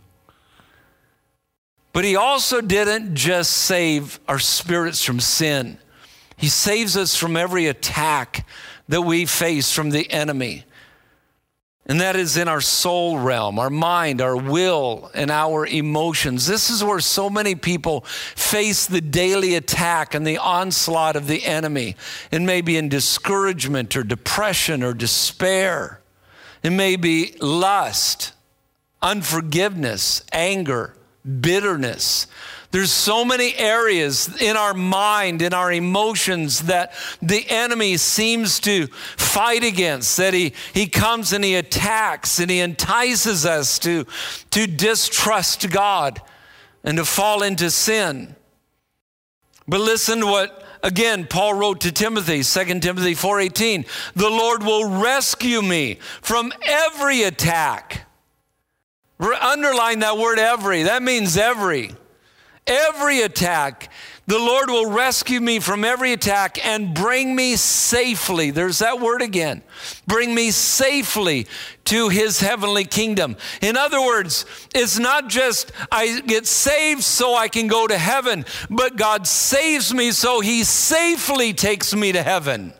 But 1.99 2.05
he 2.05 2.15
also 2.15 2.61
didn't 2.61 3.13
just 3.13 3.51
save 3.51 4.21
our 4.25 4.39
spirits 4.39 5.03
from 5.03 5.19
sin, 5.19 5.77
he 6.37 6.47
saves 6.47 6.95
us 6.95 7.17
from 7.17 7.35
every 7.35 7.67
attack 7.67 8.47
that 8.87 9.01
we 9.01 9.25
face 9.25 9.73
from 9.73 9.89
the 9.89 10.09
enemy. 10.09 10.63
And 11.87 11.99
that 11.99 12.15
is 12.15 12.37
in 12.37 12.47
our 12.47 12.61
soul 12.61 13.19
realm, 13.19 13.59
our 13.59 13.69
mind, 13.69 14.21
our 14.21 14.37
will, 14.37 15.11
and 15.13 15.29
our 15.29 15.65
emotions. 15.65 16.47
This 16.47 16.69
is 16.69 16.85
where 16.85 17.01
so 17.01 17.29
many 17.29 17.53
people 17.53 18.05
face 18.05 18.85
the 18.85 19.01
daily 19.01 19.55
attack 19.55 20.15
and 20.15 20.25
the 20.25 20.37
onslaught 20.37 21.17
of 21.17 21.27
the 21.27 21.43
enemy. 21.43 21.97
It 22.31 22.41
may 22.41 22.61
be 22.61 22.77
in 22.77 22.87
discouragement 22.87 23.97
or 23.97 24.03
depression 24.03 24.83
or 24.83 24.93
despair. 24.93 25.99
It 26.63 26.69
may 26.69 26.95
be 26.95 27.35
lust, 27.41 28.31
unforgiveness, 29.01 30.23
anger, 30.31 30.95
bitterness. 31.23 32.27
There's 32.71 32.91
so 32.91 33.25
many 33.25 33.55
areas 33.55 34.39
in 34.39 34.55
our 34.55 34.75
mind, 34.75 35.41
in 35.41 35.53
our 35.53 35.71
emotions 35.71 36.61
that 36.63 36.93
the 37.19 37.43
enemy 37.49 37.97
seems 37.97 38.59
to 38.61 38.87
fight 39.17 39.63
against, 39.63 40.17
that 40.17 40.35
he, 40.35 40.53
he 40.73 40.85
comes 40.85 41.33
and 41.33 41.43
he 41.43 41.55
attacks 41.55 42.39
and 42.39 42.51
he 42.51 42.59
entices 42.59 43.43
us 43.43 43.79
to, 43.79 44.05
to 44.51 44.67
distrust 44.67 45.69
God 45.71 46.21
and 46.83 46.97
to 46.97 47.05
fall 47.05 47.41
into 47.41 47.71
sin. 47.71 48.35
But 49.67 49.81
listen 49.81 50.19
to 50.19 50.27
what 50.27 50.63
again 50.83 51.25
Paul 51.27 51.55
wrote 51.55 51.81
to 51.81 51.91
Timothy, 51.91 52.43
2 52.43 52.79
Timothy 52.81 53.13
4:18, 53.13 53.85
"The 54.15 54.29
Lord 54.29 54.63
will 54.63 54.85
rescue 54.85 55.61
me 55.61 55.99
from 56.21 56.53
every 56.63 57.23
attack." 57.23 58.08
Underline 59.19 59.99
that 59.99 60.17
word 60.17 60.39
every. 60.39 60.83
That 60.83 61.03
means 61.03 61.37
every. 61.37 61.91
every 62.65 63.21
attack. 63.21 63.91
The 64.27 64.37
Lord 64.37 64.69
will 64.69 64.91
rescue 64.91 65.41
me 65.41 65.59
from 65.59 65.83
every 65.83 66.13
attack 66.13 66.63
and 66.63 66.93
bring 66.93 67.35
me 67.35 67.55
safely. 67.55 68.51
There's 68.51 68.77
that 68.77 68.99
word 68.99 69.23
again. 69.23 69.63
Bring 70.05 70.35
me 70.35 70.51
safely 70.51 71.47
to 71.85 72.09
his 72.09 72.39
heavenly 72.39 72.85
kingdom. 72.85 73.37
In 73.59 73.75
other 73.75 73.99
words, 73.99 74.45
it's 74.75 74.99
not 74.99 75.29
just 75.29 75.71
I 75.91 76.21
get 76.21 76.45
saved 76.45 77.01
so 77.01 77.33
I 77.35 77.47
can 77.47 77.65
go 77.65 77.87
to 77.87 77.97
heaven, 77.97 78.45
but 78.69 78.97
God 78.97 79.25
saves 79.25 79.91
me 79.95 80.11
so 80.11 80.41
he 80.41 80.63
safely 80.63 81.53
takes 81.53 81.95
me 81.95 82.11
to 82.11 82.21
heaven. 82.21 82.73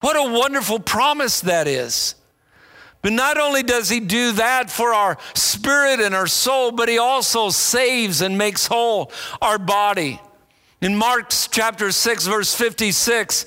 What 0.00 0.16
a 0.16 0.32
wonderful 0.32 0.78
promise 0.78 1.40
that 1.40 1.66
is. 1.66 2.14
But 3.00 3.12
not 3.12 3.38
only 3.38 3.62
does 3.62 3.88
he 3.88 4.00
do 4.00 4.32
that 4.32 4.70
for 4.70 4.92
our 4.92 5.18
spirit 5.34 6.00
and 6.00 6.14
our 6.14 6.26
soul, 6.26 6.72
but 6.72 6.88
he 6.88 6.98
also 6.98 7.50
saves 7.50 8.20
and 8.20 8.36
makes 8.36 8.66
whole 8.66 9.12
our 9.40 9.58
body. 9.58 10.20
In 10.80 10.96
Mark's 10.96 11.48
chapter 11.48 11.92
6, 11.92 12.26
verse 12.26 12.54
56, 12.54 13.46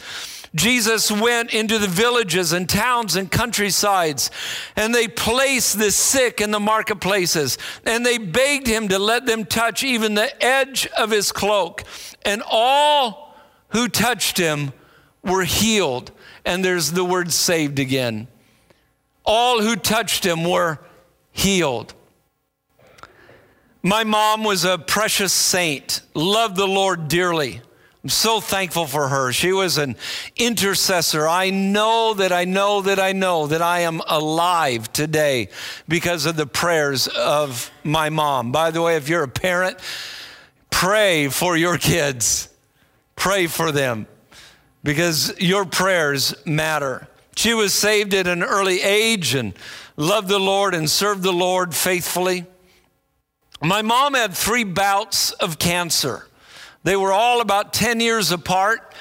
Jesus 0.54 1.10
went 1.10 1.54
into 1.54 1.80
the 1.80 1.88
villages 1.88 2.52
and 2.52 2.68
towns 2.68 3.16
and 3.16 3.32
countrysides, 3.32 4.32
and 4.76 4.94
they 4.94 5.08
placed 5.08 5.78
the 5.78 5.92
sick 5.92 6.42
in 6.42 6.52
the 6.52 6.60
marketplaces, 6.60 7.58
and 7.86 8.06
they 8.06 8.18
begged 8.18 8.68
him 8.68 8.90
to 8.90 9.00
let 9.00 9.26
them 9.26 9.46
touch 9.46 9.84
even 9.84 10.14
the 10.14 10.44
edge 10.44 10.88
of 10.98 11.12
his 11.12 11.32
cloak. 11.32 11.84
And 12.24 12.44
all 12.50 13.36
who 13.70 13.88
touched 13.88 14.38
him 14.38 14.74
were 15.24 15.44
healed. 15.44 16.12
And 16.44 16.66
there's 16.66 16.92
the 16.92 17.06
word 17.06 17.32
saved 17.32 17.80
again 17.80 18.28
all 19.24 19.62
who 19.62 19.76
touched 19.76 20.26
him 20.26 20.44
were 20.44 20.80
healed. 21.32 21.94
My 23.84 24.04
mom 24.04 24.44
was 24.44 24.64
a 24.64 24.78
precious 24.78 25.34
saint, 25.34 26.02
loved 26.14 26.56
the 26.56 26.68
Lord 26.68 27.08
dearly. 27.08 27.62
I'm 28.04 28.10
so 28.10 28.40
thankful 28.40 28.88
for 28.88 29.08
her. 29.10 29.32
She 29.32 29.52
was 29.52 29.78
an 29.78 29.96
intercessor. 30.36 31.28
I 31.28 31.52
know 31.52 32.16
that 32.16 32.32
I 32.32 32.46
know 32.46 32.82
that 32.82 33.00
I 33.00 33.12
know 33.12 33.46
that 33.48 33.62
I 33.62 33.82
am 33.82 34.02
alive 34.08 34.92
today 34.92 35.50
because 35.88 36.26
of 36.26 36.36
the 36.36 36.48
prayers 36.48 37.08
of 37.08 37.70
my 37.84 38.10
mom. 38.10 38.52
By 38.52 38.72
the 38.72 38.82
way, 38.82 38.96
if 38.96 39.08
you're 39.08 39.24
a 39.24 39.28
parent, 39.28 39.78
pray 40.72 41.28
for 41.28 41.56
your 41.56 41.78
kids, 41.78 42.50
pray 43.16 43.46
for 43.46 43.72
them 43.72 44.08
because 44.84 45.40
your 45.40 45.66
prayers 45.66 46.34
matter. 46.44 47.08
She 47.36 47.54
was 47.54 47.74
saved 47.74 48.14
at 48.14 48.28
an 48.28 48.44
early 48.44 48.82
age 48.82 49.34
and 49.36 49.54
loved 49.98 50.28
the 50.28 50.40
Lord 50.40 50.74
and 50.74 50.90
served 50.90 51.24
the 51.24 51.34
Lord 51.34 51.74
faithfully. 51.74 52.46
My 53.62 53.82
mom 53.82 54.16
had 54.16 54.34
three 54.34 54.64
bouts 54.64 55.32
of 55.32 55.60
cancer. 55.60 56.28
They 56.84 56.96
were 56.96 57.12
all 57.12 57.42
about 57.42 57.74
10 57.74 58.00
years 58.00 58.32
apart. 58.32 58.94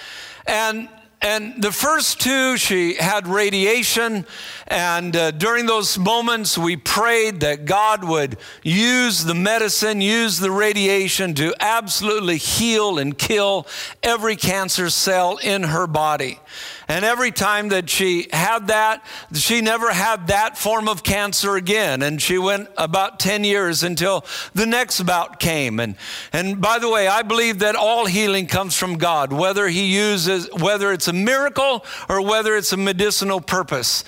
And 0.47 0.89
and 1.23 1.63
the 1.63 1.71
first 1.71 2.21
two, 2.21 2.57
she 2.57 2.95
had 2.95 3.29
radiation. 3.29 4.25
And 4.71 5.17
uh, 5.17 5.33
during 5.33 5.67
those 5.67 5.99
moments, 5.99 6.57
we 6.57 6.77
prayed 6.77 7.41
that 7.41 7.65
God 7.65 8.05
would 8.05 8.37
use 8.63 9.25
the 9.25 9.35
medicine, 9.35 10.01
use 10.01 10.39
the 10.39 10.53
radiation 10.53 11.35
to 11.35 11.53
absolutely 11.59 12.37
heal 12.37 12.97
and 12.97 13.19
kill 13.19 13.67
every 14.01 14.37
cancer 14.37 14.89
cell 14.89 15.39
in 15.39 15.65
her 15.65 15.89
body. 15.89 16.39
And 16.87 17.05
every 17.05 17.33
time 17.33 17.69
that 17.69 17.91
she 17.91 18.29
had 18.33 18.69
that, 18.69 19.05
she 19.33 19.61
never 19.61 19.93
had 19.93 20.29
that 20.29 20.57
form 20.57 20.89
of 20.89 21.03
cancer 21.03 21.57
again. 21.57 22.03
And 22.03 22.23
she 22.23 22.39
went 22.39 22.69
about 22.77 23.19
10 23.19 23.43
years 23.43 23.83
until 23.83 24.25
the 24.55 24.67
next 24.67 25.03
bout 25.03 25.41
came. 25.41 25.81
And, 25.81 25.97
and 26.33 26.61
by 26.61 26.79
the 26.79 26.91
way, 26.91 27.09
I 27.09 27.23
believe 27.23 27.61
that 27.61 27.75
all 27.75 28.07
healing 28.07 28.47
comes 28.47 28.77
from 28.77 28.99
God, 28.99 29.33
whether 29.33 29.69
He 29.69 29.95
uses, 29.95 30.49
whether 30.53 30.93
it's 30.93 31.09
a 31.09 31.13
miracle 31.13 31.85
or 32.09 32.23
whether 32.23 32.57
it's 32.57 32.73
a 32.73 32.77
medicinal 32.77 33.41
purpose 33.41 34.05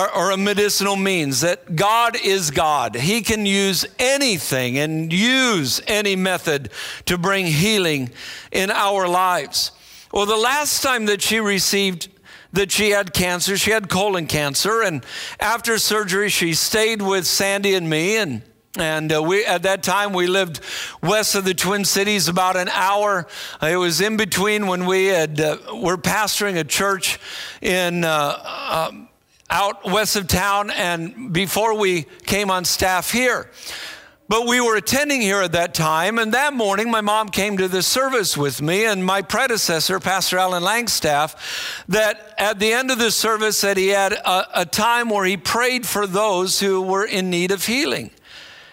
or, 0.00 0.14
or 0.14 0.30
a 0.30 0.36
medicinal 0.36 0.96
means, 0.96 1.40
that 1.40 1.76
God 1.76 2.16
is 2.22 2.50
God. 2.50 2.94
He 2.94 3.22
can 3.22 3.46
use 3.46 3.86
anything 3.98 4.78
and 4.78 5.12
use 5.12 5.80
any 5.86 6.16
method 6.16 6.70
to 7.06 7.18
bring 7.18 7.46
healing 7.46 8.10
in 8.52 8.70
our 8.70 9.08
lives. 9.08 9.72
Well, 10.12 10.26
the 10.26 10.36
last 10.36 10.82
time 10.82 11.06
that 11.06 11.22
she 11.22 11.40
received 11.40 12.08
that 12.52 12.72
she 12.72 12.90
had 12.90 13.12
cancer. 13.12 13.56
She 13.56 13.70
had 13.70 13.88
colon 13.88 14.26
cancer. 14.26 14.82
And 14.82 15.04
after 15.38 15.78
surgery, 15.78 16.28
she 16.28 16.54
stayed 16.54 17.02
with 17.02 17.26
Sandy 17.26 17.74
and 17.74 17.88
me. 17.88 18.16
And, 18.16 18.42
and 18.76 19.12
uh, 19.12 19.22
we, 19.22 19.44
at 19.44 19.62
that 19.62 19.82
time, 19.82 20.12
we 20.12 20.26
lived 20.26 20.60
west 21.02 21.34
of 21.34 21.44
the 21.44 21.54
Twin 21.54 21.84
Cities, 21.84 22.28
about 22.28 22.56
an 22.56 22.68
hour. 22.68 23.26
It 23.62 23.76
was 23.76 24.00
in 24.00 24.16
between 24.16 24.66
when 24.66 24.86
we 24.86 25.06
had, 25.06 25.40
uh, 25.40 25.58
were 25.74 25.96
pastoring 25.96 26.58
a 26.58 26.64
church 26.64 27.20
in, 27.60 28.04
uh, 28.04 28.88
um, 28.90 29.09
out 29.50 29.84
west 29.84 30.16
of 30.16 30.28
town 30.28 30.70
and 30.70 31.32
before 31.32 31.76
we 31.76 32.06
came 32.24 32.50
on 32.50 32.64
staff 32.64 33.10
here. 33.10 33.50
But 34.28 34.46
we 34.46 34.60
were 34.60 34.76
attending 34.76 35.20
here 35.20 35.42
at 35.42 35.50
that 35.52 35.74
time, 35.74 36.16
and 36.16 36.32
that 36.34 36.52
morning 36.54 36.88
my 36.88 37.00
mom 37.00 37.30
came 37.30 37.56
to 37.56 37.66
the 37.66 37.82
service 37.82 38.36
with 38.36 38.62
me 38.62 38.84
and 38.84 39.04
my 39.04 39.22
predecessor, 39.22 39.98
Pastor 39.98 40.38
Alan 40.38 40.62
Langstaff, 40.62 41.34
that 41.88 42.32
at 42.38 42.60
the 42.60 42.72
end 42.72 42.92
of 42.92 42.98
the 42.98 43.10
service 43.10 43.60
that 43.62 43.76
he 43.76 43.88
had 43.88 44.12
a, 44.12 44.60
a 44.60 44.64
time 44.64 45.10
where 45.10 45.24
he 45.24 45.36
prayed 45.36 45.84
for 45.84 46.06
those 46.06 46.60
who 46.60 46.80
were 46.80 47.04
in 47.04 47.28
need 47.28 47.50
of 47.50 47.66
healing. 47.66 48.12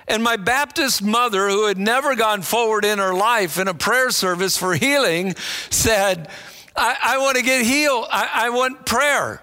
And 0.08 0.24
my 0.24 0.38
Baptist 0.38 1.02
mother, 1.02 1.50
who 1.50 1.66
had 1.66 1.80
never 1.80 2.16
gone 2.16 2.44
forward 2.44 2.86
in 2.86 3.00
her 3.00 3.16
life 3.16 3.58
in 3.58 3.68
a 3.68 3.74
prayer 3.74 4.12
service 4.12 4.56
for 4.58 4.76
healing, 4.76 5.34
said, 5.72 6.30
I, 6.76 6.98
I 7.04 7.18
want 7.18 7.36
to 7.36 7.44
get 7.44 7.66
healed. 7.66 8.06
I, 8.12 8.30
I 8.32 8.50
want 8.52 8.86
prayer. 8.86 9.42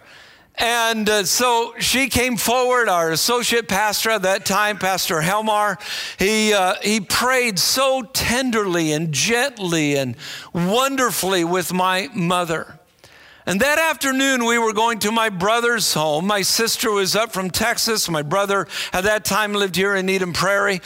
And 0.57 1.09
uh, 1.09 1.25
so 1.25 1.75
she 1.81 2.09
came 2.09 2.37
forward, 2.37 2.89
our 2.89 3.11
associate 3.11 3.67
pastor 3.67 4.11
at 4.11 4.23
that 4.23 4.47
time, 4.47 4.79
Pastor 4.79 5.21
Helmar. 5.21 5.79
He, 6.19 6.53
uh, 6.53 6.75
he 6.81 7.01
prayed 7.01 7.59
so 7.59 8.03
tenderly 8.03 8.93
and 8.93 9.13
gently 9.13 9.97
and 9.97 10.17
wonderfully 10.53 11.45
with 11.45 11.73
my 11.73 12.09
mother. 12.15 12.79
And 13.47 13.61
that 13.61 13.79
afternoon, 13.79 14.47
we 14.47 14.57
were 14.59 14.73
going 14.73 15.01
to 15.01 15.13
my 15.13 15.29
brother's 15.29 15.93
home. 15.93 16.27
My 16.27 16.41
sister 16.41 16.91
was 16.91 17.15
up 17.15 17.33
from 17.33 17.51
Texas. 17.51 18.09
My 18.09 18.23
brother 18.23 18.67
at 18.93 19.05
that 19.05 19.25
time 19.25 19.53
lived 19.53 19.77
here 19.77 19.95
in 19.95 20.09
Eden 20.09 20.33
Prairie. 20.33 20.81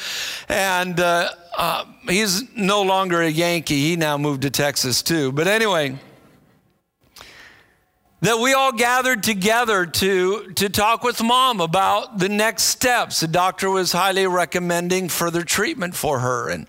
And 0.49 0.99
uh, 0.99 1.31
uh 1.57 1.85
he's 2.09 2.57
no 2.57 2.83
longer 2.83 3.21
a 3.21 3.29
Yankee. 3.29 3.91
He 3.91 3.97
now 3.97 4.17
moved 4.19 4.43
to 4.43 4.51
Texas 4.51 5.03
too. 5.03 5.31
But 5.31 5.47
anyway, 5.47 5.99
that 8.21 8.41
we 8.41 8.53
all 8.53 8.73
gathered 8.73 9.23
together 9.23 9.87
to, 9.87 10.51
to 10.55 10.69
talk 10.69 11.05
with 11.05 11.23
mom 11.23 11.61
about 11.61 12.19
the 12.19 12.29
next 12.29 12.65
steps. 12.65 13.21
The 13.21 13.29
doctor 13.29 13.71
was 13.71 13.93
highly 13.93 14.27
recommending 14.27 15.09
further 15.09 15.43
treatment 15.43 15.95
for 15.95 16.19
her. 16.19 16.49
And, 16.49 16.67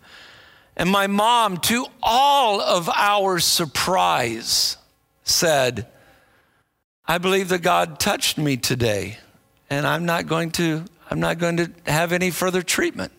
and 0.75 0.89
my 0.89 1.07
mom, 1.07 1.57
to 1.57 1.87
all 2.03 2.61
of 2.61 2.87
our 2.89 3.39
surprise, 3.39 4.77
said, 5.23 5.87
I 7.07 7.17
believe 7.17 7.49
that 7.49 7.63
God 7.63 7.99
touched 7.99 8.37
me 8.37 8.55
today, 8.55 9.17
and 9.69 9.87
I'm 9.87 10.05
not 10.05 10.27
going 10.27 10.51
to, 10.51 10.85
I'm 11.09 11.19
not 11.19 11.39
going 11.39 11.57
to 11.57 11.71
have 11.87 12.13
any 12.13 12.29
further 12.29 12.61
treatment. 12.61 13.11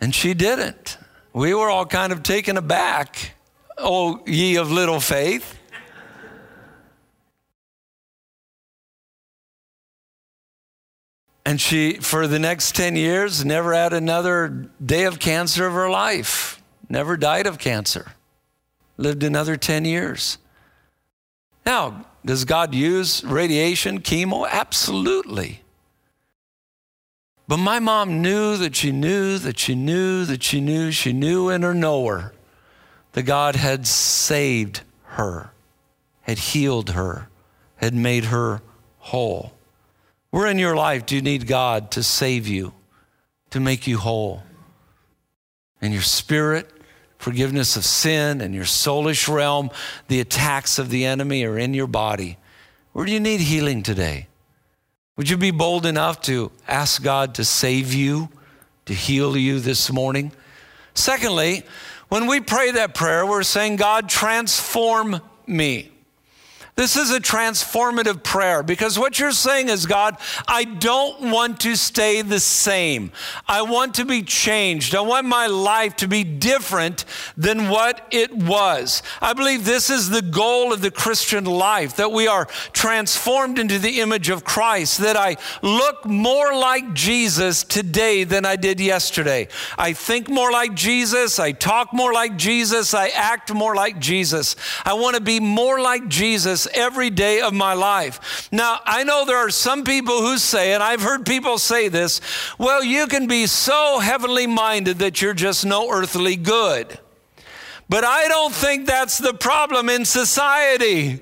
And 0.00 0.12
she 0.12 0.34
didn't. 0.34 0.98
We 1.32 1.54
were 1.54 1.70
all 1.70 1.86
kind 1.86 2.12
of 2.12 2.24
taken 2.24 2.56
aback. 2.56 3.35
O 3.78 4.22
ye 4.26 4.56
of 4.56 4.70
little 4.70 5.00
faith. 5.00 5.58
And 11.44 11.60
she, 11.60 11.94
for 11.94 12.26
the 12.26 12.40
next 12.40 12.74
10 12.74 12.96
years, 12.96 13.44
never 13.44 13.72
had 13.72 13.92
another 13.92 14.68
day 14.84 15.04
of 15.04 15.20
cancer 15.20 15.66
of 15.66 15.74
her 15.74 15.88
life, 15.88 16.60
never 16.88 17.16
died 17.16 17.46
of 17.46 17.58
cancer, 17.58 18.12
lived 18.96 19.22
another 19.22 19.56
10 19.56 19.84
years. 19.84 20.38
Now, 21.64 22.06
does 22.24 22.44
God 22.44 22.74
use 22.74 23.22
radiation, 23.22 24.00
chemo? 24.00 24.48
Absolutely. 24.48 25.62
But 27.46 27.58
my 27.58 27.78
mom 27.78 28.22
knew 28.22 28.56
that 28.56 28.74
she 28.74 28.90
knew 28.90 29.38
that 29.38 29.56
she 29.56 29.76
knew 29.76 30.24
that 30.24 30.42
she 30.42 30.60
knew 30.60 30.90
she 30.90 31.12
knew 31.12 31.48
in 31.48 31.62
her 31.62 31.74
knower 31.74 32.32
that 33.16 33.22
God 33.22 33.56
had 33.56 33.86
saved 33.86 34.82
her, 35.04 35.50
had 36.20 36.36
healed 36.36 36.90
her, 36.90 37.30
had 37.76 37.94
made 37.94 38.26
her 38.26 38.60
whole. 38.98 39.54
Where 40.28 40.46
in 40.46 40.58
your 40.58 40.76
life 40.76 41.06
do 41.06 41.14
you 41.14 41.22
need 41.22 41.46
God 41.46 41.90
to 41.92 42.02
save 42.02 42.46
you, 42.46 42.74
to 43.48 43.58
make 43.58 43.86
you 43.86 43.96
whole? 43.96 44.42
In 45.80 45.92
your 45.92 46.02
spirit, 46.02 46.70
forgiveness 47.16 47.74
of 47.74 47.86
sin, 47.86 48.42
and 48.42 48.54
your 48.54 48.64
soulish 48.64 49.32
realm, 49.32 49.70
the 50.08 50.20
attacks 50.20 50.78
of 50.78 50.90
the 50.90 51.06
enemy 51.06 51.42
are 51.44 51.56
in 51.56 51.72
your 51.72 51.86
body. 51.86 52.36
Where 52.92 53.06
do 53.06 53.12
you 53.12 53.20
need 53.20 53.40
healing 53.40 53.82
today? 53.82 54.26
Would 55.16 55.30
you 55.30 55.38
be 55.38 55.52
bold 55.52 55.86
enough 55.86 56.20
to 56.22 56.52
ask 56.68 57.02
God 57.02 57.36
to 57.36 57.44
save 57.46 57.94
you 57.94 58.28
to 58.86 58.94
heal 58.94 59.36
you 59.36 59.58
this 59.60 59.92
morning. 59.92 60.32
Secondly, 60.94 61.64
when 62.08 62.26
we 62.26 62.40
pray 62.40 62.72
that 62.72 62.94
prayer, 62.94 63.26
we're 63.26 63.42
saying, 63.42 63.76
God, 63.76 64.08
transform 64.08 65.20
me. 65.46 65.90
This 66.76 66.94
is 66.94 67.10
a 67.10 67.20
transformative 67.20 68.22
prayer 68.22 68.62
because 68.62 68.98
what 68.98 69.18
you're 69.18 69.32
saying 69.32 69.70
is, 69.70 69.86
God, 69.86 70.18
I 70.46 70.64
don't 70.64 71.30
want 71.30 71.60
to 71.60 71.74
stay 71.74 72.20
the 72.20 72.38
same. 72.38 73.12
I 73.48 73.62
want 73.62 73.94
to 73.94 74.04
be 74.04 74.20
changed. 74.20 74.94
I 74.94 75.00
want 75.00 75.26
my 75.26 75.46
life 75.46 75.96
to 75.96 76.06
be 76.06 76.22
different 76.22 77.06
than 77.34 77.70
what 77.70 78.06
it 78.10 78.30
was. 78.30 79.02
I 79.22 79.32
believe 79.32 79.64
this 79.64 79.88
is 79.88 80.10
the 80.10 80.20
goal 80.20 80.70
of 80.70 80.82
the 80.82 80.90
Christian 80.90 81.46
life 81.46 81.96
that 81.96 82.12
we 82.12 82.28
are 82.28 82.44
transformed 82.74 83.58
into 83.58 83.78
the 83.78 84.00
image 84.00 84.28
of 84.28 84.44
Christ, 84.44 84.98
that 84.98 85.16
I 85.16 85.38
look 85.62 86.04
more 86.04 86.54
like 86.54 86.92
Jesus 86.92 87.64
today 87.64 88.24
than 88.24 88.44
I 88.44 88.56
did 88.56 88.80
yesterday. 88.80 89.48
I 89.78 89.94
think 89.94 90.28
more 90.28 90.52
like 90.52 90.74
Jesus. 90.74 91.38
I 91.38 91.52
talk 91.52 91.94
more 91.94 92.12
like 92.12 92.36
Jesus. 92.36 92.92
I 92.92 93.08
act 93.08 93.54
more 93.54 93.74
like 93.74 93.98
Jesus. 93.98 94.56
I 94.84 94.92
want 94.92 95.16
to 95.16 95.22
be 95.22 95.40
more 95.40 95.80
like 95.80 96.06
Jesus 96.08 96.65
every 96.74 97.10
day 97.10 97.40
of 97.40 97.52
my 97.52 97.74
life. 97.74 98.48
Now, 98.52 98.80
I 98.84 99.04
know 99.04 99.24
there 99.24 99.38
are 99.38 99.50
some 99.50 99.84
people 99.84 100.20
who 100.20 100.38
say, 100.38 100.72
and 100.72 100.82
I've 100.82 101.02
heard 101.02 101.26
people 101.26 101.58
say 101.58 101.88
this, 101.88 102.20
well, 102.58 102.82
you 102.82 103.06
can 103.06 103.26
be 103.26 103.46
so 103.46 103.98
heavenly 103.98 104.46
minded 104.46 104.98
that 104.98 105.20
you're 105.20 105.34
just 105.34 105.64
no 105.66 105.90
earthly 105.90 106.36
good. 106.36 106.98
But 107.88 108.04
I 108.04 108.28
don't 108.28 108.52
think 108.52 108.86
that's 108.86 109.18
the 109.18 109.34
problem 109.34 109.88
in 109.88 110.04
society. 110.04 111.20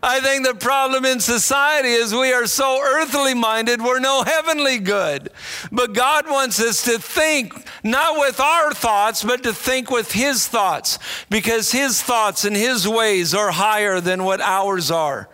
I 0.00 0.20
think 0.20 0.46
the 0.46 0.54
problem 0.54 1.04
in 1.04 1.18
society 1.18 1.88
is 1.88 2.14
we 2.14 2.32
are 2.32 2.46
so 2.46 2.80
earthly 2.82 3.34
minded, 3.34 3.82
we're 3.82 3.98
no 3.98 4.22
heavenly 4.22 4.78
good. 4.78 5.30
But 5.70 5.92
God 5.92 6.30
wants 6.30 6.60
us 6.60 6.84
to 6.84 6.98
think 6.98 7.54
not 7.82 8.18
with 8.18 8.38
our 8.38 8.72
thoughts, 8.72 9.24
but 9.24 9.42
to 9.42 9.52
think 9.52 9.90
with 9.90 10.12
His 10.12 10.46
thoughts, 10.46 10.98
because 11.30 11.72
His 11.72 12.02
thoughts 12.02 12.44
and 12.44 12.56
His 12.56 12.86
ways 12.86 13.34
are 13.34 13.50
higher 13.50 14.00
than 14.00 14.24
what 14.24 14.40
ours 14.40 14.90
are. 14.90 15.28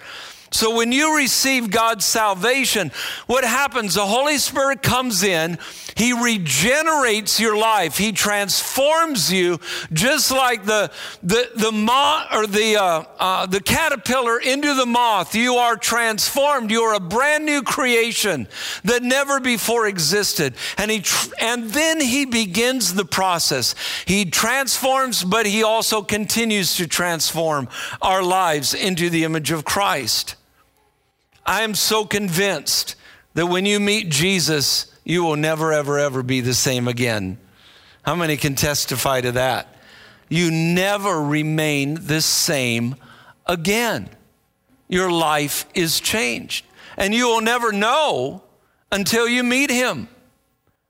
So 0.51 0.75
when 0.75 0.93
you 0.93 1.17
receive 1.17 1.71
God's 1.71 2.05
salvation, 2.05 2.91
what 3.27 3.45
happens? 3.45 3.95
The 3.95 4.07
Holy 4.07 4.39
Spirit 4.39 4.83
comes 4.83 5.23
in, 5.23 5.59
He 5.99 6.13
regenerates 6.13 7.41
your 7.41 7.59
life, 7.59 7.99
He 7.99 8.13
transforms 8.13 9.33
you, 9.33 9.59
just 9.93 10.31
like 10.31 10.65
the 10.65 10.93
the 11.25 11.51
the 11.57 11.73
moth 11.73 12.33
or 12.33 12.47
the 12.47 12.77
uh, 12.77 13.05
uh, 13.19 13.47
the 13.47 13.61
caterpillar 13.61 14.39
into 14.39 14.75
the 14.75 14.87
moth. 14.87 15.35
You 15.35 15.55
are 15.57 15.77
transformed. 15.77 16.71
You 16.71 16.83
are 16.83 16.95
a 16.95 17.01
brand 17.01 17.45
new 17.45 17.63
creation 17.63 18.47
that 18.85 19.03
never 19.03 19.41
before 19.41 19.89
existed. 19.89 20.55
And 20.77 20.89
He 20.89 21.01
tr- 21.01 21.33
and 21.41 21.71
then 21.71 22.01
He 22.01 22.27
begins 22.27 22.95
the 22.95 23.05
process. 23.05 23.75
He 24.07 24.25
transforms, 24.25 25.25
but 25.25 25.47
He 25.47 25.65
also 25.65 26.03
continues 26.03 26.77
to 26.77 26.87
transform 26.87 27.69
our 28.01 28.23
lives 28.23 28.73
into 28.73 29.11
the 29.11 29.25
image 29.25 29.51
of 29.51 29.65
Christ. 29.65 30.37
I 31.45 31.63
am 31.63 31.75
so 31.75 32.05
convinced 32.05 32.95
that 33.35 33.47
when 33.47 33.67
you 33.67 33.81
meet 33.81 34.11
Jesus, 34.11 34.95
you 35.09 35.25
will 35.25 35.37
never, 35.37 35.73
ever, 35.73 35.99
ever 35.99 36.23
be 36.23 36.43
the 36.43 36.53
same 36.53 36.87
again. 36.87 37.39
How 38.03 38.15
many 38.15 38.37
can 38.37 38.55
testify 38.55 39.23
to 39.23 39.33
that? 39.33 39.75
You 40.29 40.51
never 40.51 41.23
remain 41.23 41.99
the 42.03 42.21
same 42.21 42.95
again. 43.47 44.11
Your 44.87 45.11
life 45.11 45.65
is 45.75 45.99
changed. 45.99 46.67
And 46.99 47.15
you 47.15 47.27
will 47.27 47.41
never 47.41 47.73
know 47.73 48.43
until 48.93 49.27
you 49.27 49.43
meet 49.43 49.71
him. 49.71 50.09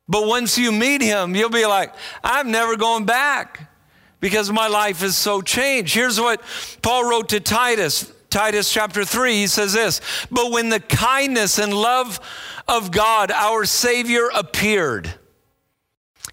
But 0.09 0.27
once 0.27 0.59
you 0.59 0.73
meet 0.73 1.01
him, 1.01 1.37
you'll 1.37 1.49
be 1.49 1.67
like, 1.67 1.95
I'm 2.25 2.51
never 2.51 2.77
going 2.77 3.05
back 3.05 3.71
because 4.19 4.51
my 4.51 4.67
life 4.67 5.05
is 5.05 5.17
so 5.17 5.43
changed. 5.43 5.95
Here's 5.95 6.19
what 6.19 6.43
Paul 6.83 7.09
wrote 7.09 7.29
to 7.29 7.41
Titus 7.41 8.13
Titus 8.31 8.71
chapter 8.71 9.07
3, 9.07 9.33
he 9.33 9.47
says 9.47 9.73
this 9.73 10.01
But 10.31 10.51
when 10.51 10.69
the 10.69 10.81
kindness 10.81 11.59
and 11.59 11.73
love 11.73 12.21
of 12.69 12.91
God, 12.91 13.31
our 13.31 13.65
Savior, 13.65 14.29
appeared, 14.35 15.15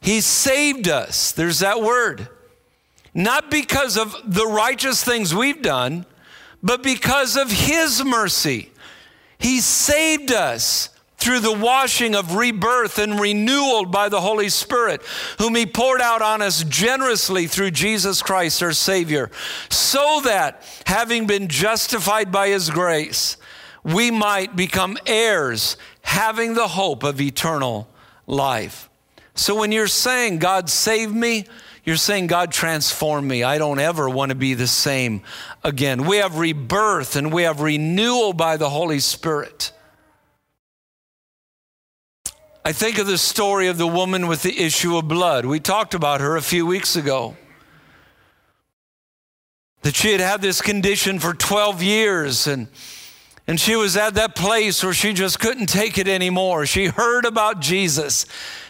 He 0.01 0.21
saved 0.21 0.87
us. 0.87 1.31
There's 1.31 1.59
that 1.59 1.81
word. 1.81 2.29
Not 3.13 3.49
because 3.49 3.97
of 3.97 4.13
the 4.25 4.45
righteous 4.45 5.03
things 5.03 5.33
we've 5.33 5.61
done, 5.61 6.05
but 6.61 6.83
because 6.83 7.37
of 7.37 7.49
His 7.49 8.03
mercy. 8.03 8.71
He 9.37 9.61
saved 9.61 10.31
us 10.31 10.89
through 11.17 11.39
the 11.39 11.57
washing 11.57 12.13
of 12.13 12.35
rebirth 12.35 12.99
and 12.99 13.19
renewal 13.19 13.85
by 13.85 14.09
the 14.09 14.21
Holy 14.21 14.49
Spirit, 14.49 15.01
whom 15.39 15.55
He 15.55 15.65
poured 15.65 16.01
out 16.01 16.21
on 16.21 16.41
us 16.41 16.63
generously 16.65 17.47
through 17.47 17.71
Jesus 17.71 18.21
Christ, 18.21 18.61
our 18.61 18.73
Savior, 18.73 19.31
so 19.69 20.21
that, 20.25 20.61
having 20.85 21.25
been 21.25 21.47
justified 21.47 22.31
by 22.31 22.49
His 22.49 22.69
grace, 22.69 23.37
we 23.83 24.11
might 24.11 24.55
become 24.55 24.97
heirs, 25.05 25.77
having 26.05 26.53
the 26.53 26.67
hope 26.67 27.03
of 27.03 27.19
eternal 27.19 27.89
life. 28.27 28.89
So 29.33 29.55
when 29.55 29.71
you're 29.71 29.87
saying, 29.87 30.37
God 30.37 30.69
save 30.69 31.13
me, 31.13 31.45
you're 31.83 31.97
saying, 31.97 32.27
God 32.27 32.51
transform 32.51 33.27
me. 33.27 33.43
I 33.43 33.57
don't 33.57 33.79
ever 33.79 34.07
want 34.07 34.29
to 34.29 34.35
be 34.35 34.53
the 34.53 34.67
same 34.67 35.23
again. 35.63 36.05
We 36.05 36.17
have 36.17 36.37
rebirth 36.37 37.15
and 37.15 37.33
we 37.33 37.43
have 37.43 37.59
renewal 37.59 38.33
by 38.33 38.55
the 38.55 38.69
Holy 38.69 38.99
Spirit. 38.99 39.71
I 42.63 42.71
think 42.71 42.99
of 42.99 43.07
the 43.07 43.17
story 43.17 43.67
of 43.67 43.77
the 43.77 43.87
woman 43.87 44.27
with 44.27 44.43
the 44.43 44.59
issue 44.59 44.97
of 44.97 45.07
blood. 45.07 45.45
We 45.45 45.59
talked 45.59 45.95
about 45.95 46.21
her 46.21 46.37
a 46.37 46.41
few 46.41 46.65
weeks 46.65 46.95
ago. 46.95 47.35
That 49.81 49.95
she 49.95 50.11
had 50.11 50.21
had 50.21 50.41
this 50.41 50.61
condition 50.61 51.19
for 51.19 51.33
12 51.33 51.83
years 51.83 52.47
and 52.47 52.67
and 53.47 53.59
she 53.59 53.75
was 53.75 53.95
at 53.95 54.15
that 54.15 54.35
place 54.35 54.83
where 54.83 54.93
she 54.93 55.13
just 55.13 55.39
couldn't 55.39 55.67
take 55.67 55.99
it 55.99 56.07
anymore. 56.07 56.65
She 56.65 56.87
heard 56.87 57.25
about 57.25 57.59
Jesus. 57.59 58.25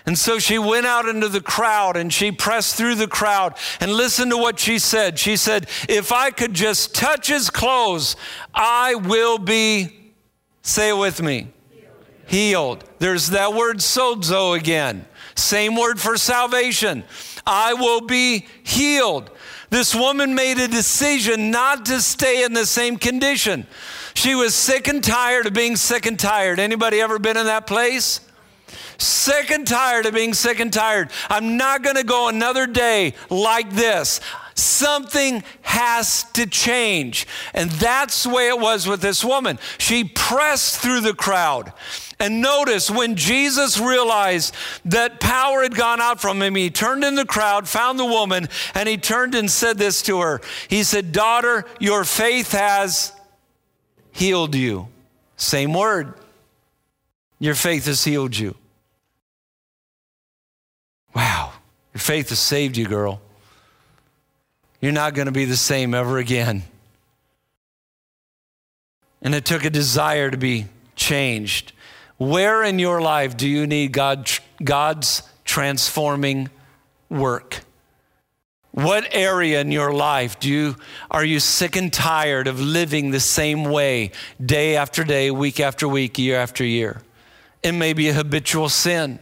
And 0.06 0.18
so 0.18 0.38
she 0.38 0.60
went 0.60 0.86
out 0.86 1.08
into 1.08 1.30
the 1.30 1.42
crowd 1.42 1.96
and 1.96 2.12
she 2.12 2.32
pressed 2.32 2.76
through 2.76 2.96
the 2.96 3.08
crowd 3.08 3.56
and 3.80 3.94
listened 3.94 4.32
to 4.32 4.38
what 4.38 4.60
she 4.60 4.78
said. 4.78 5.18
She 5.18 5.38
said, 5.38 5.70
If 5.88 6.12
I 6.12 6.30
could 6.30 6.54
just 6.54 6.94
touch 6.94 7.28
his 7.28 7.50
clothes, 7.50 8.18
I 8.54 8.96
will 8.96 9.38
be, 9.38 10.12
say 10.62 10.90
it 10.90 10.98
with 10.98 11.22
me, 11.22 11.48
healed. 12.28 12.84
There's 13.00 13.30
that 13.30 13.54
word 13.54 13.78
sozo 13.78 14.58
again. 14.58 15.08
Same 15.36 15.76
word 15.78 16.02
for 16.02 16.18
salvation. 16.18 17.06
I 17.48 17.76
will 17.76 18.02
be 18.02 18.46
healed. 18.64 19.32
This 19.70 19.96
woman 19.96 20.36
made 20.36 20.58
a 20.60 20.68
decision 20.68 21.50
not 21.50 21.86
to 21.86 22.02
stay 22.02 22.44
in 22.44 22.54
the 22.54 22.66
same 22.66 22.98
condition. 22.98 23.68
She 24.16 24.34
was 24.34 24.56
sick 24.56 24.88
and 24.88 25.04
tired 25.04 25.46
of 25.46 25.54
being 25.54 25.76
sick 25.76 26.06
and 26.06 26.20
tired. 26.20 26.60
Anybody 26.60 27.00
ever 27.02 27.20
been 27.20 27.38
in 27.38 27.46
that 27.46 27.68
place? 27.68 28.22
Sick 28.98 29.52
and 29.52 29.68
tired 29.68 30.06
of 30.06 30.14
being 30.14 30.34
sick 30.34 30.60
and 30.60 30.72
tired. 30.72 31.12
I'm 31.30 31.58
not 31.58 31.84
going 31.84 31.98
to 31.98 32.04
go 32.04 32.30
another 32.30 32.66
day 32.66 33.14
like 33.30 33.70
this. 33.72 34.22
Something 34.56 35.44
has 35.64 36.24
to 36.32 36.46
change. 36.46 37.28
And 37.54 37.70
that's 37.72 38.24
the 38.24 38.30
way 38.30 38.48
it 38.48 38.58
was 38.58 38.88
with 38.88 39.02
this 39.02 39.24
woman. 39.24 39.60
She 39.78 40.06
pressed 40.06 40.80
through 40.80 41.02
the 41.02 41.14
crowd. 41.14 41.74
And 42.18 42.42
notice 42.42 42.90
when 42.90 43.18
Jesus 43.18 43.78
realized 43.78 44.56
that 44.86 45.20
power 45.20 45.64
had 45.64 45.76
gone 45.76 46.00
out 46.00 46.22
from 46.22 46.42
him, 46.42 46.56
he 46.56 46.70
turned 46.70 47.04
in 47.04 47.16
the 47.16 47.26
crowd, 47.26 47.68
found 47.68 48.00
the 48.00 48.06
woman, 48.06 48.48
and 48.74 48.88
he 48.88 48.96
turned 48.96 49.36
and 49.36 49.52
said 49.52 49.78
this 49.78 50.02
to 50.04 50.22
her. 50.22 50.40
He 50.70 50.84
said, 50.84 51.12
Daughter, 51.12 51.66
your 51.82 52.06
faith 52.06 52.54
has 52.54 53.12
healed 54.16 54.56
you. 54.56 54.88
Same 55.36 55.74
word. 55.74 56.14
Your 57.38 57.54
faith 57.54 57.86
has 57.86 58.04
healed 58.04 58.36
you. 58.36 58.56
Wow. 61.14 61.52
Your 61.94 62.00
faith 62.00 62.30
has 62.30 62.40
saved 62.40 62.78
you, 62.78 62.88
girl. 62.88 63.20
You're 64.80 64.94
not 64.94 65.16
going 65.16 65.26
to 65.26 65.34
be 65.34 65.44
the 65.44 65.58
same 65.58 65.94
ever 65.94 66.18
again. 66.18 66.64
And 69.22 69.36
it 69.36 69.44
took 69.44 69.66
a 69.66 69.70
desire 69.70 70.32
to 70.32 70.38
be 70.38 70.68
changed. 70.96 71.74
Where 72.18 72.64
in 72.64 72.80
your 72.80 73.02
life 73.02 73.36
do 73.36 73.50
you 73.50 73.68
need 73.68 73.92
God, 73.92 74.30
God's 74.64 75.24
transforming 75.44 76.50
work? 77.10 77.60
What 78.76 79.08
area 79.12 79.62
in 79.62 79.72
your 79.72 79.94
life 79.94 80.38
do 80.38 80.50
you 80.50 80.76
are 81.10 81.24
you 81.24 81.40
sick 81.40 81.78
and 81.78 81.94
tired 81.94 82.46
of 82.46 82.60
living 82.60 83.12
the 83.12 83.22
same 83.22 83.64
way 83.64 84.12
day 84.46 84.76
after 84.76 85.06
day, 85.06 85.32
week 85.32 85.62
after 85.62 85.88
week, 85.88 86.18
year 86.18 86.36
after 86.36 86.66
year? 86.66 87.02
It 87.64 87.72
may 87.72 87.94
be 87.94 88.10
a 88.10 88.14
habitual 88.14 88.68
sin. 88.68 89.20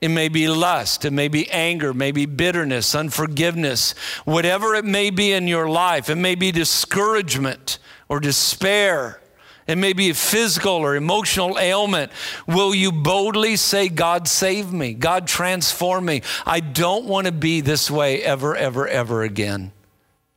It 0.00 0.08
may 0.08 0.30
be 0.30 0.48
lust, 0.48 1.04
it 1.04 1.12
may 1.12 1.28
be 1.28 1.50
anger, 1.50 1.92
maybe 1.92 2.24
bitterness, 2.24 2.94
unforgiveness, 2.94 3.94
whatever 4.24 4.74
it 4.76 4.86
may 4.86 5.10
be 5.10 5.32
in 5.32 5.46
your 5.46 5.68
life. 5.68 6.08
It 6.08 6.16
may 6.16 6.34
be 6.34 6.52
discouragement 6.52 7.78
or 8.08 8.18
despair. 8.18 9.20
It 9.66 9.78
may 9.78 9.92
be 9.92 10.10
a 10.10 10.14
physical 10.14 10.72
or 10.72 10.96
emotional 10.96 11.58
ailment. 11.58 12.10
Will 12.46 12.74
you 12.74 12.90
boldly 12.90 13.56
say, 13.56 13.88
God, 13.88 14.26
save 14.26 14.72
me? 14.72 14.92
God, 14.92 15.26
transform 15.26 16.06
me? 16.06 16.22
I 16.44 16.60
don't 16.60 17.04
want 17.04 17.26
to 17.26 17.32
be 17.32 17.60
this 17.60 17.90
way 17.90 18.22
ever, 18.22 18.56
ever, 18.56 18.88
ever 18.88 19.22
again. 19.22 19.72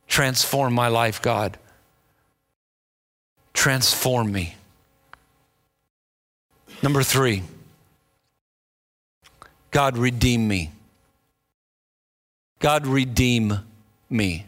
Transform 0.06 0.74
my 0.74 0.88
life, 0.88 1.20
God. 1.20 1.58
Transform 3.52 4.30
me. 4.30 4.54
Number 6.82 7.02
three, 7.02 7.42
God, 9.70 9.98
redeem 9.98 10.46
me. 10.46 10.70
God, 12.60 12.86
redeem 12.86 13.58
me. 14.08 14.46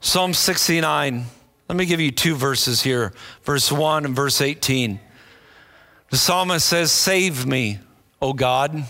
Psalm 0.00 0.32
69. 0.32 1.26
Let 1.72 1.78
me 1.78 1.86
give 1.86 2.00
you 2.00 2.10
two 2.10 2.34
verses 2.34 2.82
here 2.82 3.14
verse 3.44 3.72
1 3.72 4.04
and 4.04 4.14
verse 4.14 4.42
18. 4.42 5.00
The 6.10 6.18
psalmist 6.18 6.68
says, 6.68 6.92
Save 6.92 7.46
me, 7.46 7.78
O 8.20 8.34
God. 8.34 8.84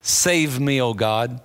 Save 0.00 0.58
me, 0.58 0.82
O 0.82 0.94
God. 0.94 1.40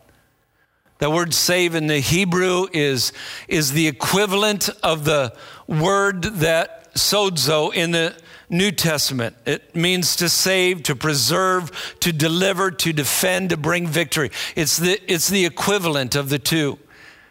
The 0.98 1.12
word 1.12 1.32
save 1.36 1.76
in 1.76 1.86
the 1.86 2.00
Hebrew 2.00 2.66
is, 2.74 3.14
is 3.48 3.74
the 3.74 3.88
equivalent 3.88 4.68
of 4.82 5.06
the 5.06 5.32
word 5.68 6.24
that 6.24 6.96
sozo 6.96 7.72
in 7.72 7.92
the 7.92 8.16
New 8.50 8.72
Testament. 8.72 9.36
It 9.46 9.76
means 9.76 10.16
to 10.16 10.28
save, 10.28 10.82
to 10.84 10.96
preserve, 10.96 11.72
to 12.00 12.12
deliver, 12.12 12.72
to 12.72 12.92
defend, 12.92 13.52
to 13.52 13.58
bring 13.58 13.86
victory. 13.86 14.32
It's 14.56 14.78
the, 14.78 15.00
it's 15.06 15.28
the 15.28 15.46
equivalent 15.46 16.16
of 16.16 16.30
the 16.30 16.40
two, 16.40 16.80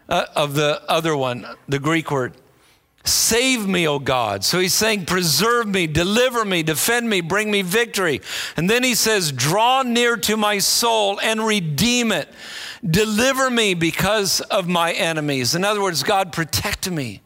uh, 0.09 0.27
of 0.37 0.55
the 0.55 0.81
other 0.89 1.17
one, 1.17 1.45
the 1.67 1.81
Greek 1.81 2.13
word. 2.13 2.35
Save 3.05 3.67
me, 3.67 3.87
O 3.87 3.99
God. 3.99 4.45
So 4.45 4.59
he's 4.59 4.75
saying, 4.75 5.05
preserve 5.05 5.69
me, 5.69 5.87
deliver 5.87 6.45
me, 6.45 6.63
defend 6.63 7.09
me, 7.09 7.21
bring 7.21 7.51
me 7.51 7.63
victory. 7.63 8.21
And 8.57 8.69
then 8.69 8.83
he 8.83 8.95
says, 8.95 9.31
draw 9.31 9.83
near 9.83 10.17
to 10.17 10.37
my 10.37 10.59
soul 10.59 11.21
and 11.21 11.47
redeem 11.47 12.13
it. 12.13 12.29
Deliver 12.85 13.51
me 13.51 13.75
because 13.75 14.41
of 14.41 14.69
my 14.69 14.93
enemies. 14.93 15.55
In 15.55 15.65
other 15.65 15.83
words, 15.83 16.03
God, 16.03 16.33
protect 16.33 16.91
me 16.91 17.21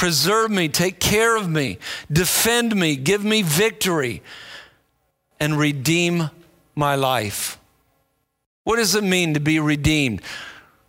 preserve 0.00 0.50
me, 0.50 0.66
take 0.66 0.98
care 0.98 1.36
of 1.36 1.46
me, 1.46 1.76
defend 2.10 2.74
me, 2.74 2.96
give 2.96 3.22
me 3.22 3.42
victory, 3.42 4.22
and 5.38 5.58
redeem 5.58 6.30
my 6.74 6.94
life. 6.94 7.58
What 8.64 8.76
does 8.76 8.94
it 8.94 9.04
mean 9.04 9.34
to 9.34 9.40
be 9.40 9.60
redeemed? 9.60 10.22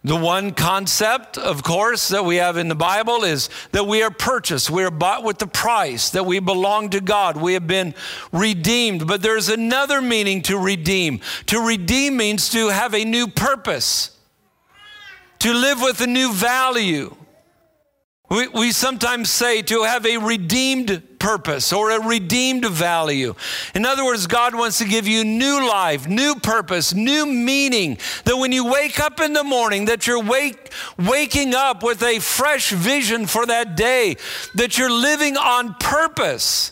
The 0.03 0.15
one 0.15 0.51
concept, 0.53 1.37
of 1.37 1.61
course, 1.61 2.07
that 2.07 2.25
we 2.25 2.37
have 2.37 2.57
in 2.57 2.69
the 2.69 2.75
Bible 2.75 3.23
is 3.23 3.49
that 3.71 3.85
we 3.85 4.01
are 4.01 4.09
purchased. 4.09 4.71
We 4.71 4.83
are 4.83 4.89
bought 4.89 5.23
with 5.23 5.37
the 5.37 5.45
price, 5.45 6.09
that 6.11 6.25
we 6.25 6.39
belong 6.39 6.89
to 6.89 7.01
God. 7.01 7.37
We 7.37 7.53
have 7.53 7.67
been 7.67 7.93
redeemed. 8.31 9.05
But 9.05 9.21
there's 9.21 9.47
another 9.47 10.01
meaning 10.01 10.41
to 10.43 10.57
redeem. 10.57 11.21
To 11.47 11.59
redeem 11.59 12.17
means 12.17 12.49
to 12.49 12.69
have 12.69 12.95
a 12.95 13.05
new 13.05 13.27
purpose, 13.27 14.17
to 15.37 15.53
live 15.53 15.81
with 15.81 16.01
a 16.01 16.07
new 16.07 16.33
value. 16.33 17.15
We, 18.31 18.47
we 18.47 18.71
sometimes 18.71 19.29
say 19.29 19.61
to 19.63 19.83
have 19.83 20.05
a 20.05 20.15
redeemed 20.15 21.19
purpose 21.19 21.73
or 21.73 21.91
a 21.91 21.99
redeemed 21.99 22.63
value. 22.63 23.35
In 23.75 23.85
other 23.85 24.05
words, 24.05 24.25
God 24.25 24.55
wants 24.55 24.77
to 24.77 24.85
give 24.85 25.05
you 25.05 25.25
new 25.25 25.67
life, 25.67 26.07
new 26.07 26.35
purpose, 26.35 26.93
new 26.93 27.25
meaning. 27.25 27.97
That 28.23 28.37
when 28.37 28.53
you 28.53 28.71
wake 28.71 29.01
up 29.01 29.19
in 29.19 29.33
the 29.33 29.43
morning, 29.43 29.83
that 29.85 30.07
you're 30.07 30.23
wake, 30.23 30.71
waking 30.97 31.53
up 31.53 31.83
with 31.83 32.01
a 32.03 32.19
fresh 32.19 32.71
vision 32.71 33.27
for 33.27 33.45
that 33.47 33.75
day, 33.75 34.15
that 34.55 34.77
you're 34.77 34.89
living 34.89 35.35
on 35.35 35.73
purpose. 35.73 36.71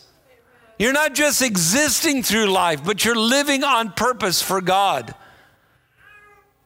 You're 0.77 0.93
not 0.93 1.13
just 1.13 1.41
existing 1.41 2.23
through 2.23 2.45
life, 2.45 2.85
but 2.85 3.03
you're 3.03 3.17
living 3.17 3.65
on 3.65 3.91
purpose 3.91 4.41
for 4.41 4.61
God. 4.61 5.13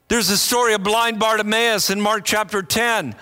There's 0.07 0.29
a 0.29 0.37
story 0.37 0.75
of 0.75 0.83
blind 0.83 1.17
Bartimaeus 1.17 1.89
in 1.89 1.99
Mark 1.99 2.25
chapter 2.25 2.61
10 2.61 3.15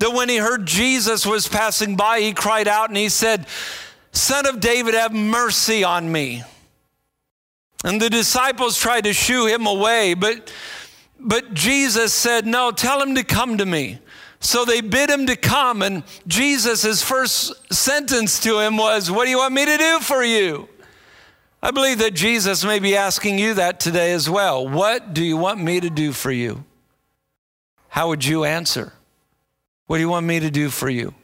that 0.00 0.10
when 0.10 0.28
he 0.28 0.38
heard 0.38 0.66
Jesus 0.66 1.24
was 1.24 1.46
passing 1.46 1.94
by, 1.94 2.20
he 2.20 2.32
cried 2.32 2.66
out 2.66 2.88
and 2.88 2.96
he 2.96 3.08
said, 3.08 3.46
Son 4.12 4.46
of 4.46 4.58
David, 4.58 4.94
have 4.94 5.12
mercy 5.12 5.84
on 5.84 6.10
me. 6.10 6.42
And 7.84 8.00
the 8.00 8.10
disciples 8.10 8.78
tried 8.78 9.04
to 9.04 9.12
shoo 9.12 9.46
him 9.46 9.66
away, 9.66 10.14
but, 10.14 10.52
but 11.18 11.54
Jesus 11.54 12.12
said, 12.12 12.46
No, 12.46 12.72
tell 12.72 13.00
him 13.00 13.14
to 13.14 13.24
come 13.24 13.58
to 13.58 13.66
me. 13.66 13.98
So 14.40 14.64
they 14.64 14.80
bid 14.80 15.10
him 15.10 15.26
to 15.26 15.36
come, 15.36 15.82
and 15.82 16.02
Jesus' 16.26 17.02
first 17.02 17.72
sentence 17.72 18.40
to 18.40 18.58
him 18.58 18.78
was, 18.78 19.10
What 19.10 19.26
do 19.26 19.30
you 19.30 19.38
want 19.38 19.54
me 19.54 19.66
to 19.66 19.78
do 19.78 20.00
for 20.00 20.24
you? 20.24 20.68
I 21.62 21.72
believe 21.72 21.98
that 21.98 22.14
Jesus 22.14 22.64
may 22.64 22.78
be 22.78 22.96
asking 22.96 23.38
you 23.38 23.52
that 23.54 23.80
today 23.80 24.12
as 24.12 24.30
well. 24.30 24.66
What 24.66 25.12
do 25.12 25.22
you 25.22 25.36
want 25.36 25.60
me 25.60 25.78
to 25.80 25.90
do 25.90 26.12
for 26.12 26.32
you? 26.32 26.64
How 27.90 28.08
would 28.08 28.24
you 28.24 28.44
answer? 28.44 28.94
What 29.90 29.96
do 29.96 30.02
you 30.02 30.08
want 30.08 30.24
me 30.24 30.38
to 30.38 30.52
do 30.52 30.70
for 30.70 30.88
you? 30.88 31.14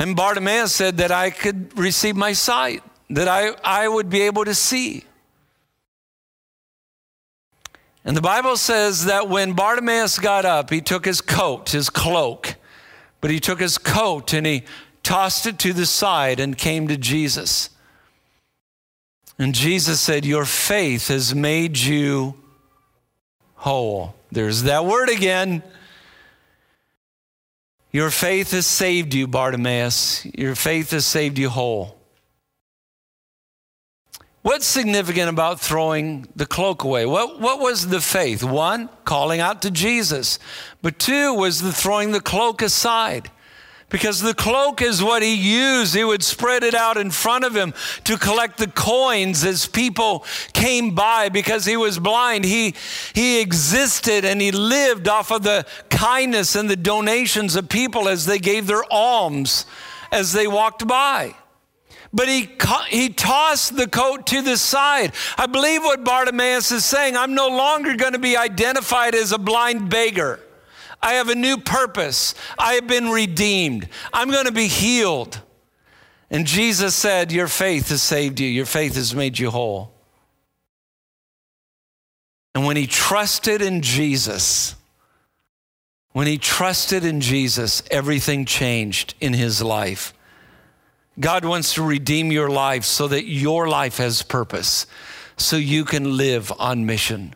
And 0.00 0.16
Bartimaeus 0.16 0.74
said 0.74 0.96
that 0.96 1.12
I 1.12 1.30
could 1.30 1.78
receive 1.78 2.16
my 2.16 2.32
sight, 2.32 2.82
that 3.10 3.28
I, 3.28 3.50
I 3.62 3.86
would 3.86 4.10
be 4.10 4.22
able 4.22 4.44
to 4.46 4.52
see. 4.52 5.04
And 8.04 8.16
the 8.16 8.20
Bible 8.20 8.56
says 8.56 9.04
that 9.04 9.28
when 9.28 9.52
Bartimaeus 9.52 10.18
got 10.18 10.44
up, 10.44 10.70
he 10.70 10.80
took 10.80 11.04
his 11.04 11.20
coat, 11.20 11.70
his 11.70 11.88
cloak, 11.88 12.56
but 13.20 13.30
he 13.30 13.38
took 13.38 13.60
his 13.60 13.78
coat 13.78 14.32
and 14.32 14.44
he 14.44 14.64
tossed 15.04 15.46
it 15.46 15.60
to 15.60 15.72
the 15.72 15.86
side 15.86 16.40
and 16.40 16.58
came 16.58 16.88
to 16.88 16.96
Jesus. 16.96 17.70
And 19.38 19.54
Jesus 19.54 20.00
said, 20.00 20.24
Your 20.24 20.46
faith 20.46 21.06
has 21.06 21.32
made 21.32 21.78
you 21.78 22.34
whole. 23.54 24.16
There's 24.32 24.64
that 24.64 24.84
word 24.84 25.10
again. 25.10 25.62
Your 27.94 28.10
faith 28.10 28.50
has 28.50 28.66
saved 28.66 29.14
you, 29.14 29.28
Bartimaeus. 29.28 30.26
Your 30.36 30.56
faith 30.56 30.90
has 30.90 31.06
saved 31.06 31.38
you 31.38 31.48
whole. 31.48 31.96
What's 34.42 34.66
significant 34.66 35.28
about 35.28 35.60
throwing 35.60 36.26
the 36.34 36.44
cloak 36.44 36.82
away? 36.82 37.06
What, 37.06 37.40
what 37.40 37.60
was 37.60 37.86
the 37.86 38.00
faith? 38.00 38.42
One, 38.42 38.88
calling 39.04 39.38
out 39.38 39.62
to 39.62 39.70
Jesus. 39.70 40.40
But 40.82 40.98
two 40.98 41.34
was 41.34 41.62
the 41.62 41.72
throwing 41.72 42.10
the 42.10 42.20
cloak 42.20 42.62
aside 42.62 43.30
because 43.94 44.20
the 44.20 44.34
cloak 44.34 44.82
is 44.82 45.04
what 45.04 45.22
he 45.22 45.36
used. 45.36 45.94
He 45.94 46.02
would 46.02 46.24
spread 46.24 46.64
it 46.64 46.74
out 46.74 46.96
in 46.96 47.12
front 47.12 47.44
of 47.44 47.54
him 47.54 47.72
to 48.02 48.18
collect 48.18 48.58
the 48.58 48.66
coins 48.66 49.44
as 49.44 49.68
people 49.68 50.24
came 50.52 50.96
by 50.96 51.28
because 51.28 51.64
he 51.64 51.76
was 51.76 52.00
blind. 52.00 52.44
He, 52.44 52.74
he 53.14 53.40
existed 53.40 54.24
and 54.24 54.40
he 54.40 54.50
lived 54.50 55.06
off 55.06 55.30
of 55.30 55.44
the 55.44 55.64
kindness 55.90 56.56
and 56.56 56.68
the 56.68 56.74
donations 56.74 57.54
of 57.54 57.68
people 57.68 58.08
as 58.08 58.26
they 58.26 58.40
gave 58.40 58.66
their 58.66 58.82
alms 58.92 59.64
as 60.10 60.32
they 60.32 60.48
walked 60.48 60.84
by 60.88 61.36
but 62.12 62.28
he, 62.28 62.48
he 62.90 63.08
tossed 63.08 63.76
the 63.76 63.88
coat 63.88 64.28
to 64.28 64.40
the 64.40 64.56
side. 64.56 65.12
I 65.36 65.46
believe 65.46 65.82
what 65.82 66.04
Bartimaeus 66.04 66.70
is 66.70 66.84
saying 66.84 67.16
I'm 67.16 67.34
no 67.34 67.48
longer 67.48 67.96
going 67.96 68.12
to 68.12 68.20
be 68.20 68.36
identified 68.36 69.16
as 69.16 69.32
a 69.32 69.38
blind 69.38 69.90
beggar. 69.90 70.38
I 71.04 71.14
have 71.14 71.28
a 71.28 71.34
new 71.34 71.58
purpose. 71.58 72.34
I 72.58 72.74
have 72.74 72.86
been 72.86 73.10
redeemed. 73.10 73.90
I'm 74.10 74.30
going 74.30 74.46
to 74.46 74.52
be 74.52 74.68
healed. 74.68 75.38
And 76.30 76.46
Jesus 76.46 76.94
said, 76.94 77.30
Your 77.30 77.46
faith 77.46 77.90
has 77.90 78.02
saved 78.02 78.40
you, 78.40 78.48
your 78.48 78.64
faith 78.64 78.94
has 78.94 79.14
made 79.14 79.38
you 79.38 79.50
whole. 79.50 79.92
And 82.54 82.64
when 82.64 82.78
he 82.78 82.86
trusted 82.86 83.60
in 83.60 83.82
Jesus, 83.82 84.76
when 86.12 86.26
he 86.26 86.38
trusted 86.38 87.04
in 87.04 87.20
Jesus, 87.20 87.82
everything 87.90 88.46
changed 88.46 89.14
in 89.20 89.34
his 89.34 89.60
life. 89.60 90.14
God 91.20 91.44
wants 91.44 91.74
to 91.74 91.82
redeem 91.82 92.32
your 92.32 92.48
life 92.48 92.84
so 92.84 93.08
that 93.08 93.26
your 93.26 93.68
life 93.68 93.98
has 93.98 94.22
purpose, 94.22 94.86
so 95.36 95.56
you 95.56 95.84
can 95.84 96.16
live 96.16 96.50
on 96.58 96.86
mission. 96.86 97.34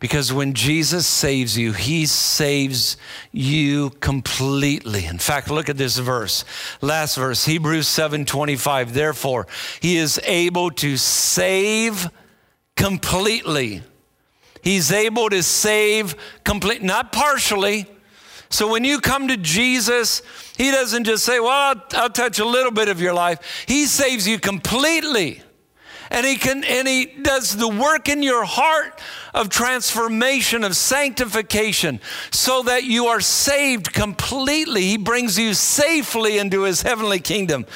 Because 0.00 0.32
when 0.32 0.54
Jesus 0.54 1.06
saves 1.06 1.56
you, 1.56 1.72
he 1.72 2.06
saves 2.06 2.96
you 3.32 3.90
completely. 4.00 5.06
In 5.06 5.18
fact, 5.18 5.50
look 5.50 5.68
at 5.68 5.78
this 5.78 5.96
verse. 5.98 6.44
Last 6.80 7.16
verse, 7.16 7.44
Hebrews 7.44 7.86
7:25. 7.88 8.92
Therefore, 8.92 9.46
he 9.80 9.96
is 9.96 10.20
able 10.24 10.70
to 10.72 10.96
save 10.96 12.10
completely. 12.76 13.82
He's 14.62 14.92
able 14.92 15.30
to 15.30 15.42
save 15.42 16.16
complete, 16.42 16.82
not 16.82 17.12
partially. 17.12 17.86
So 18.50 18.68
when 18.68 18.84
you 18.84 19.00
come 19.00 19.28
to 19.28 19.36
Jesus, 19.36 20.22
he 20.56 20.70
doesn't 20.70 21.04
just 21.04 21.24
say, 21.24 21.40
"Well, 21.40 21.50
I'll, 21.50 21.82
I'll 21.92 22.10
touch 22.10 22.38
a 22.38 22.44
little 22.44 22.72
bit 22.72 22.88
of 22.88 23.00
your 23.00 23.14
life." 23.14 23.64
He 23.66 23.86
saves 23.86 24.28
you 24.28 24.38
completely. 24.38 25.42
And 26.14 26.24
he 26.24 26.36
can 26.36 26.62
and 26.62 26.86
he 26.86 27.06
does 27.06 27.56
the 27.56 27.66
work 27.66 28.08
in 28.08 28.22
your 28.22 28.44
heart 28.44 29.02
of 29.34 29.48
transformation, 29.48 30.62
of 30.62 30.76
sanctification, 30.76 32.00
so 32.30 32.62
that 32.62 32.84
you 32.84 33.06
are 33.06 33.20
saved 33.20 33.92
completely. 33.92 34.82
He 34.82 34.96
brings 34.96 35.36
you 35.36 35.54
safely 35.54 36.38
into 36.38 36.62
his 36.62 36.82
heavenly 36.82 37.18
kingdom. 37.18 37.66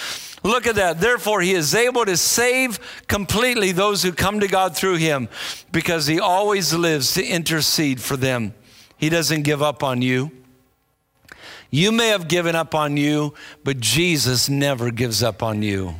Look 0.44 0.68
at 0.68 0.76
that. 0.76 1.00
Therefore, 1.00 1.40
he 1.40 1.52
is 1.52 1.74
able 1.74 2.04
to 2.04 2.16
save 2.16 2.78
completely 3.08 3.72
those 3.72 4.04
who 4.04 4.12
come 4.12 4.38
to 4.38 4.46
God 4.46 4.76
through 4.76 4.98
him 4.98 5.28
because 5.72 6.06
he 6.06 6.20
always 6.20 6.72
lives 6.72 7.14
to 7.14 7.26
intercede 7.26 8.00
for 8.00 8.16
them. 8.16 8.54
He 8.98 9.08
doesn't 9.08 9.42
give 9.42 9.62
up 9.62 9.82
on 9.82 10.00
you. 10.00 10.30
You 11.72 11.90
may 11.90 12.10
have 12.10 12.28
given 12.28 12.54
up 12.54 12.72
on 12.72 12.96
you, 12.96 13.34
but 13.64 13.80
Jesus 13.80 14.48
never 14.48 14.92
gives 14.92 15.24
up 15.24 15.42
on 15.42 15.62
you. 15.62 15.96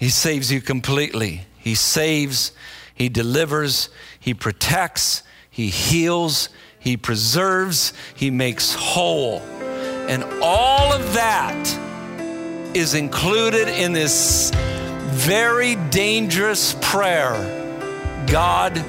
He 0.00 0.08
saves 0.08 0.50
you 0.50 0.62
completely. 0.62 1.42
He 1.58 1.74
saves, 1.74 2.52
He 2.94 3.10
delivers, 3.10 3.90
He 4.18 4.32
protects, 4.32 5.22
He 5.50 5.68
heals, 5.68 6.48
He 6.78 6.96
preserves, 6.96 7.92
He 8.14 8.30
makes 8.30 8.74
whole. 8.74 9.40
And 10.08 10.24
all 10.42 10.90
of 10.90 11.12
that 11.12 12.74
is 12.74 12.94
included 12.94 13.68
in 13.68 13.92
this 13.92 14.50
very 15.10 15.76
dangerous 15.90 16.74
prayer 16.80 17.58
God, 18.26 18.82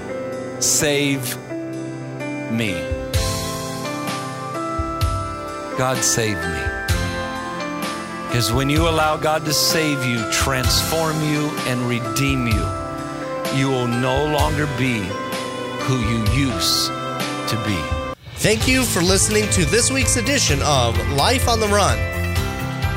save 0.63 1.36
me. 2.52 2.71
God, 5.78 5.97
save 5.97 6.38
me. 6.38 6.70
Because 8.31 8.53
when 8.53 8.69
you 8.69 8.87
allow 8.87 9.17
God 9.17 9.43
to 9.43 9.51
save 9.51 10.05
you, 10.05 10.23
transform 10.31 11.21
you, 11.21 11.49
and 11.67 11.81
redeem 11.81 12.47
you, 12.47 12.65
you 13.53 13.69
will 13.69 13.87
no 13.87 14.25
longer 14.25 14.67
be 14.77 14.99
who 15.81 15.99
you 15.99 16.23
used 16.31 16.87
to 16.87 17.61
be. 17.67 17.77
Thank 18.35 18.69
you 18.69 18.85
for 18.85 19.01
listening 19.01 19.49
to 19.49 19.65
this 19.65 19.91
week's 19.91 20.15
edition 20.15 20.61
of 20.63 20.97
Life 21.09 21.49
on 21.49 21.59
the 21.59 21.67
Run. 21.67 21.97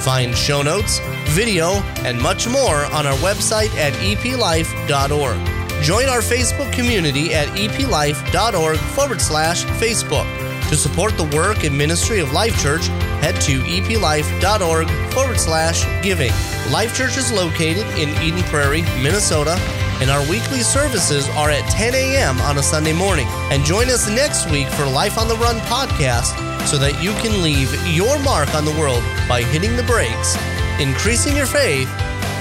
Find 0.02 0.36
show 0.36 0.62
notes, 0.62 1.00
video, 1.30 1.82
and 2.04 2.22
much 2.22 2.46
more 2.46 2.84
on 2.84 3.04
our 3.04 3.16
website 3.16 3.74
at 3.74 3.92
eplife.org. 3.94 5.82
Join 5.82 6.08
our 6.08 6.20
Facebook 6.20 6.72
community 6.72 7.34
at 7.34 7.48
eplife.org 7.48 8.76
forward 8.76 9.20
slash 9.20 9.64
Facebook. 9.64 10.30
To 10.68 10.76
support 10.76 11.16
the 11.18 11.24
work 11.36 11.64
and 11.64 11.76
ministry 11.76 12.20
of 12.20 12.32
Life 12.32 12.56
Church, 12.62 12.88
head 13.24 13.40
to 13.40 13.62
eplife.org 13.62 14.90
forward 15.14 15.40
slash 15.40 15.86
giving. 16.02 16.30
Life 16.70 16.94
Church 16.94 17.16
is 17.16 17.32
located 17.32 17.86
in 17.98 18.10
Eden 18.22 18.42
Prairie, 18.50 18.82
Minnesota, 19.02 19.56
and 20.02 20.10
our 20.10 20.20
weekly 20.28 20.60
services 20.60 21.26
are 21.30 21.48
at 21.48 21.66
10 21.70 21.94
a.m. 21.94 22.38
on 22.42 22.58
a 22.58 22.62
Sunday 22.62 22.92
morning. 22.92 23.26
And 23.50 23.64
join 23.64 23.88
us 23.88 24.10
next 24.10 24.50
week 24.50 24.68
for 24.68 24.84
Life 24.84 25.16
on 25.16 25.28
the 25.28 25.36
Run 25.36 25.56
podcast 25.60 26.36
so 26.66 26.76
that 26.76 27.02
you 27.02 27.14
can 27.14 27.42
leave 27.42 27.72
your 27.86 28.18
mark 28.18 28.54
on 28.54 28.66
the 28.66 28.72
world 28.72 29.02
by 29.26 29.42
hitting 29.42 29.74
the 29.74 29.84
brakes, 29.84 30.36
increasing 30.78 31.34
your 31.34 31.46
faith, 31.46 31.88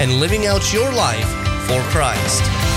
and 0.02 0.19
living 0.19 0.48
out 0.48 0.74
your 0.74 0.91
life 0.91 1.30
for 1.65 1.80
Christ. 1.91 2.73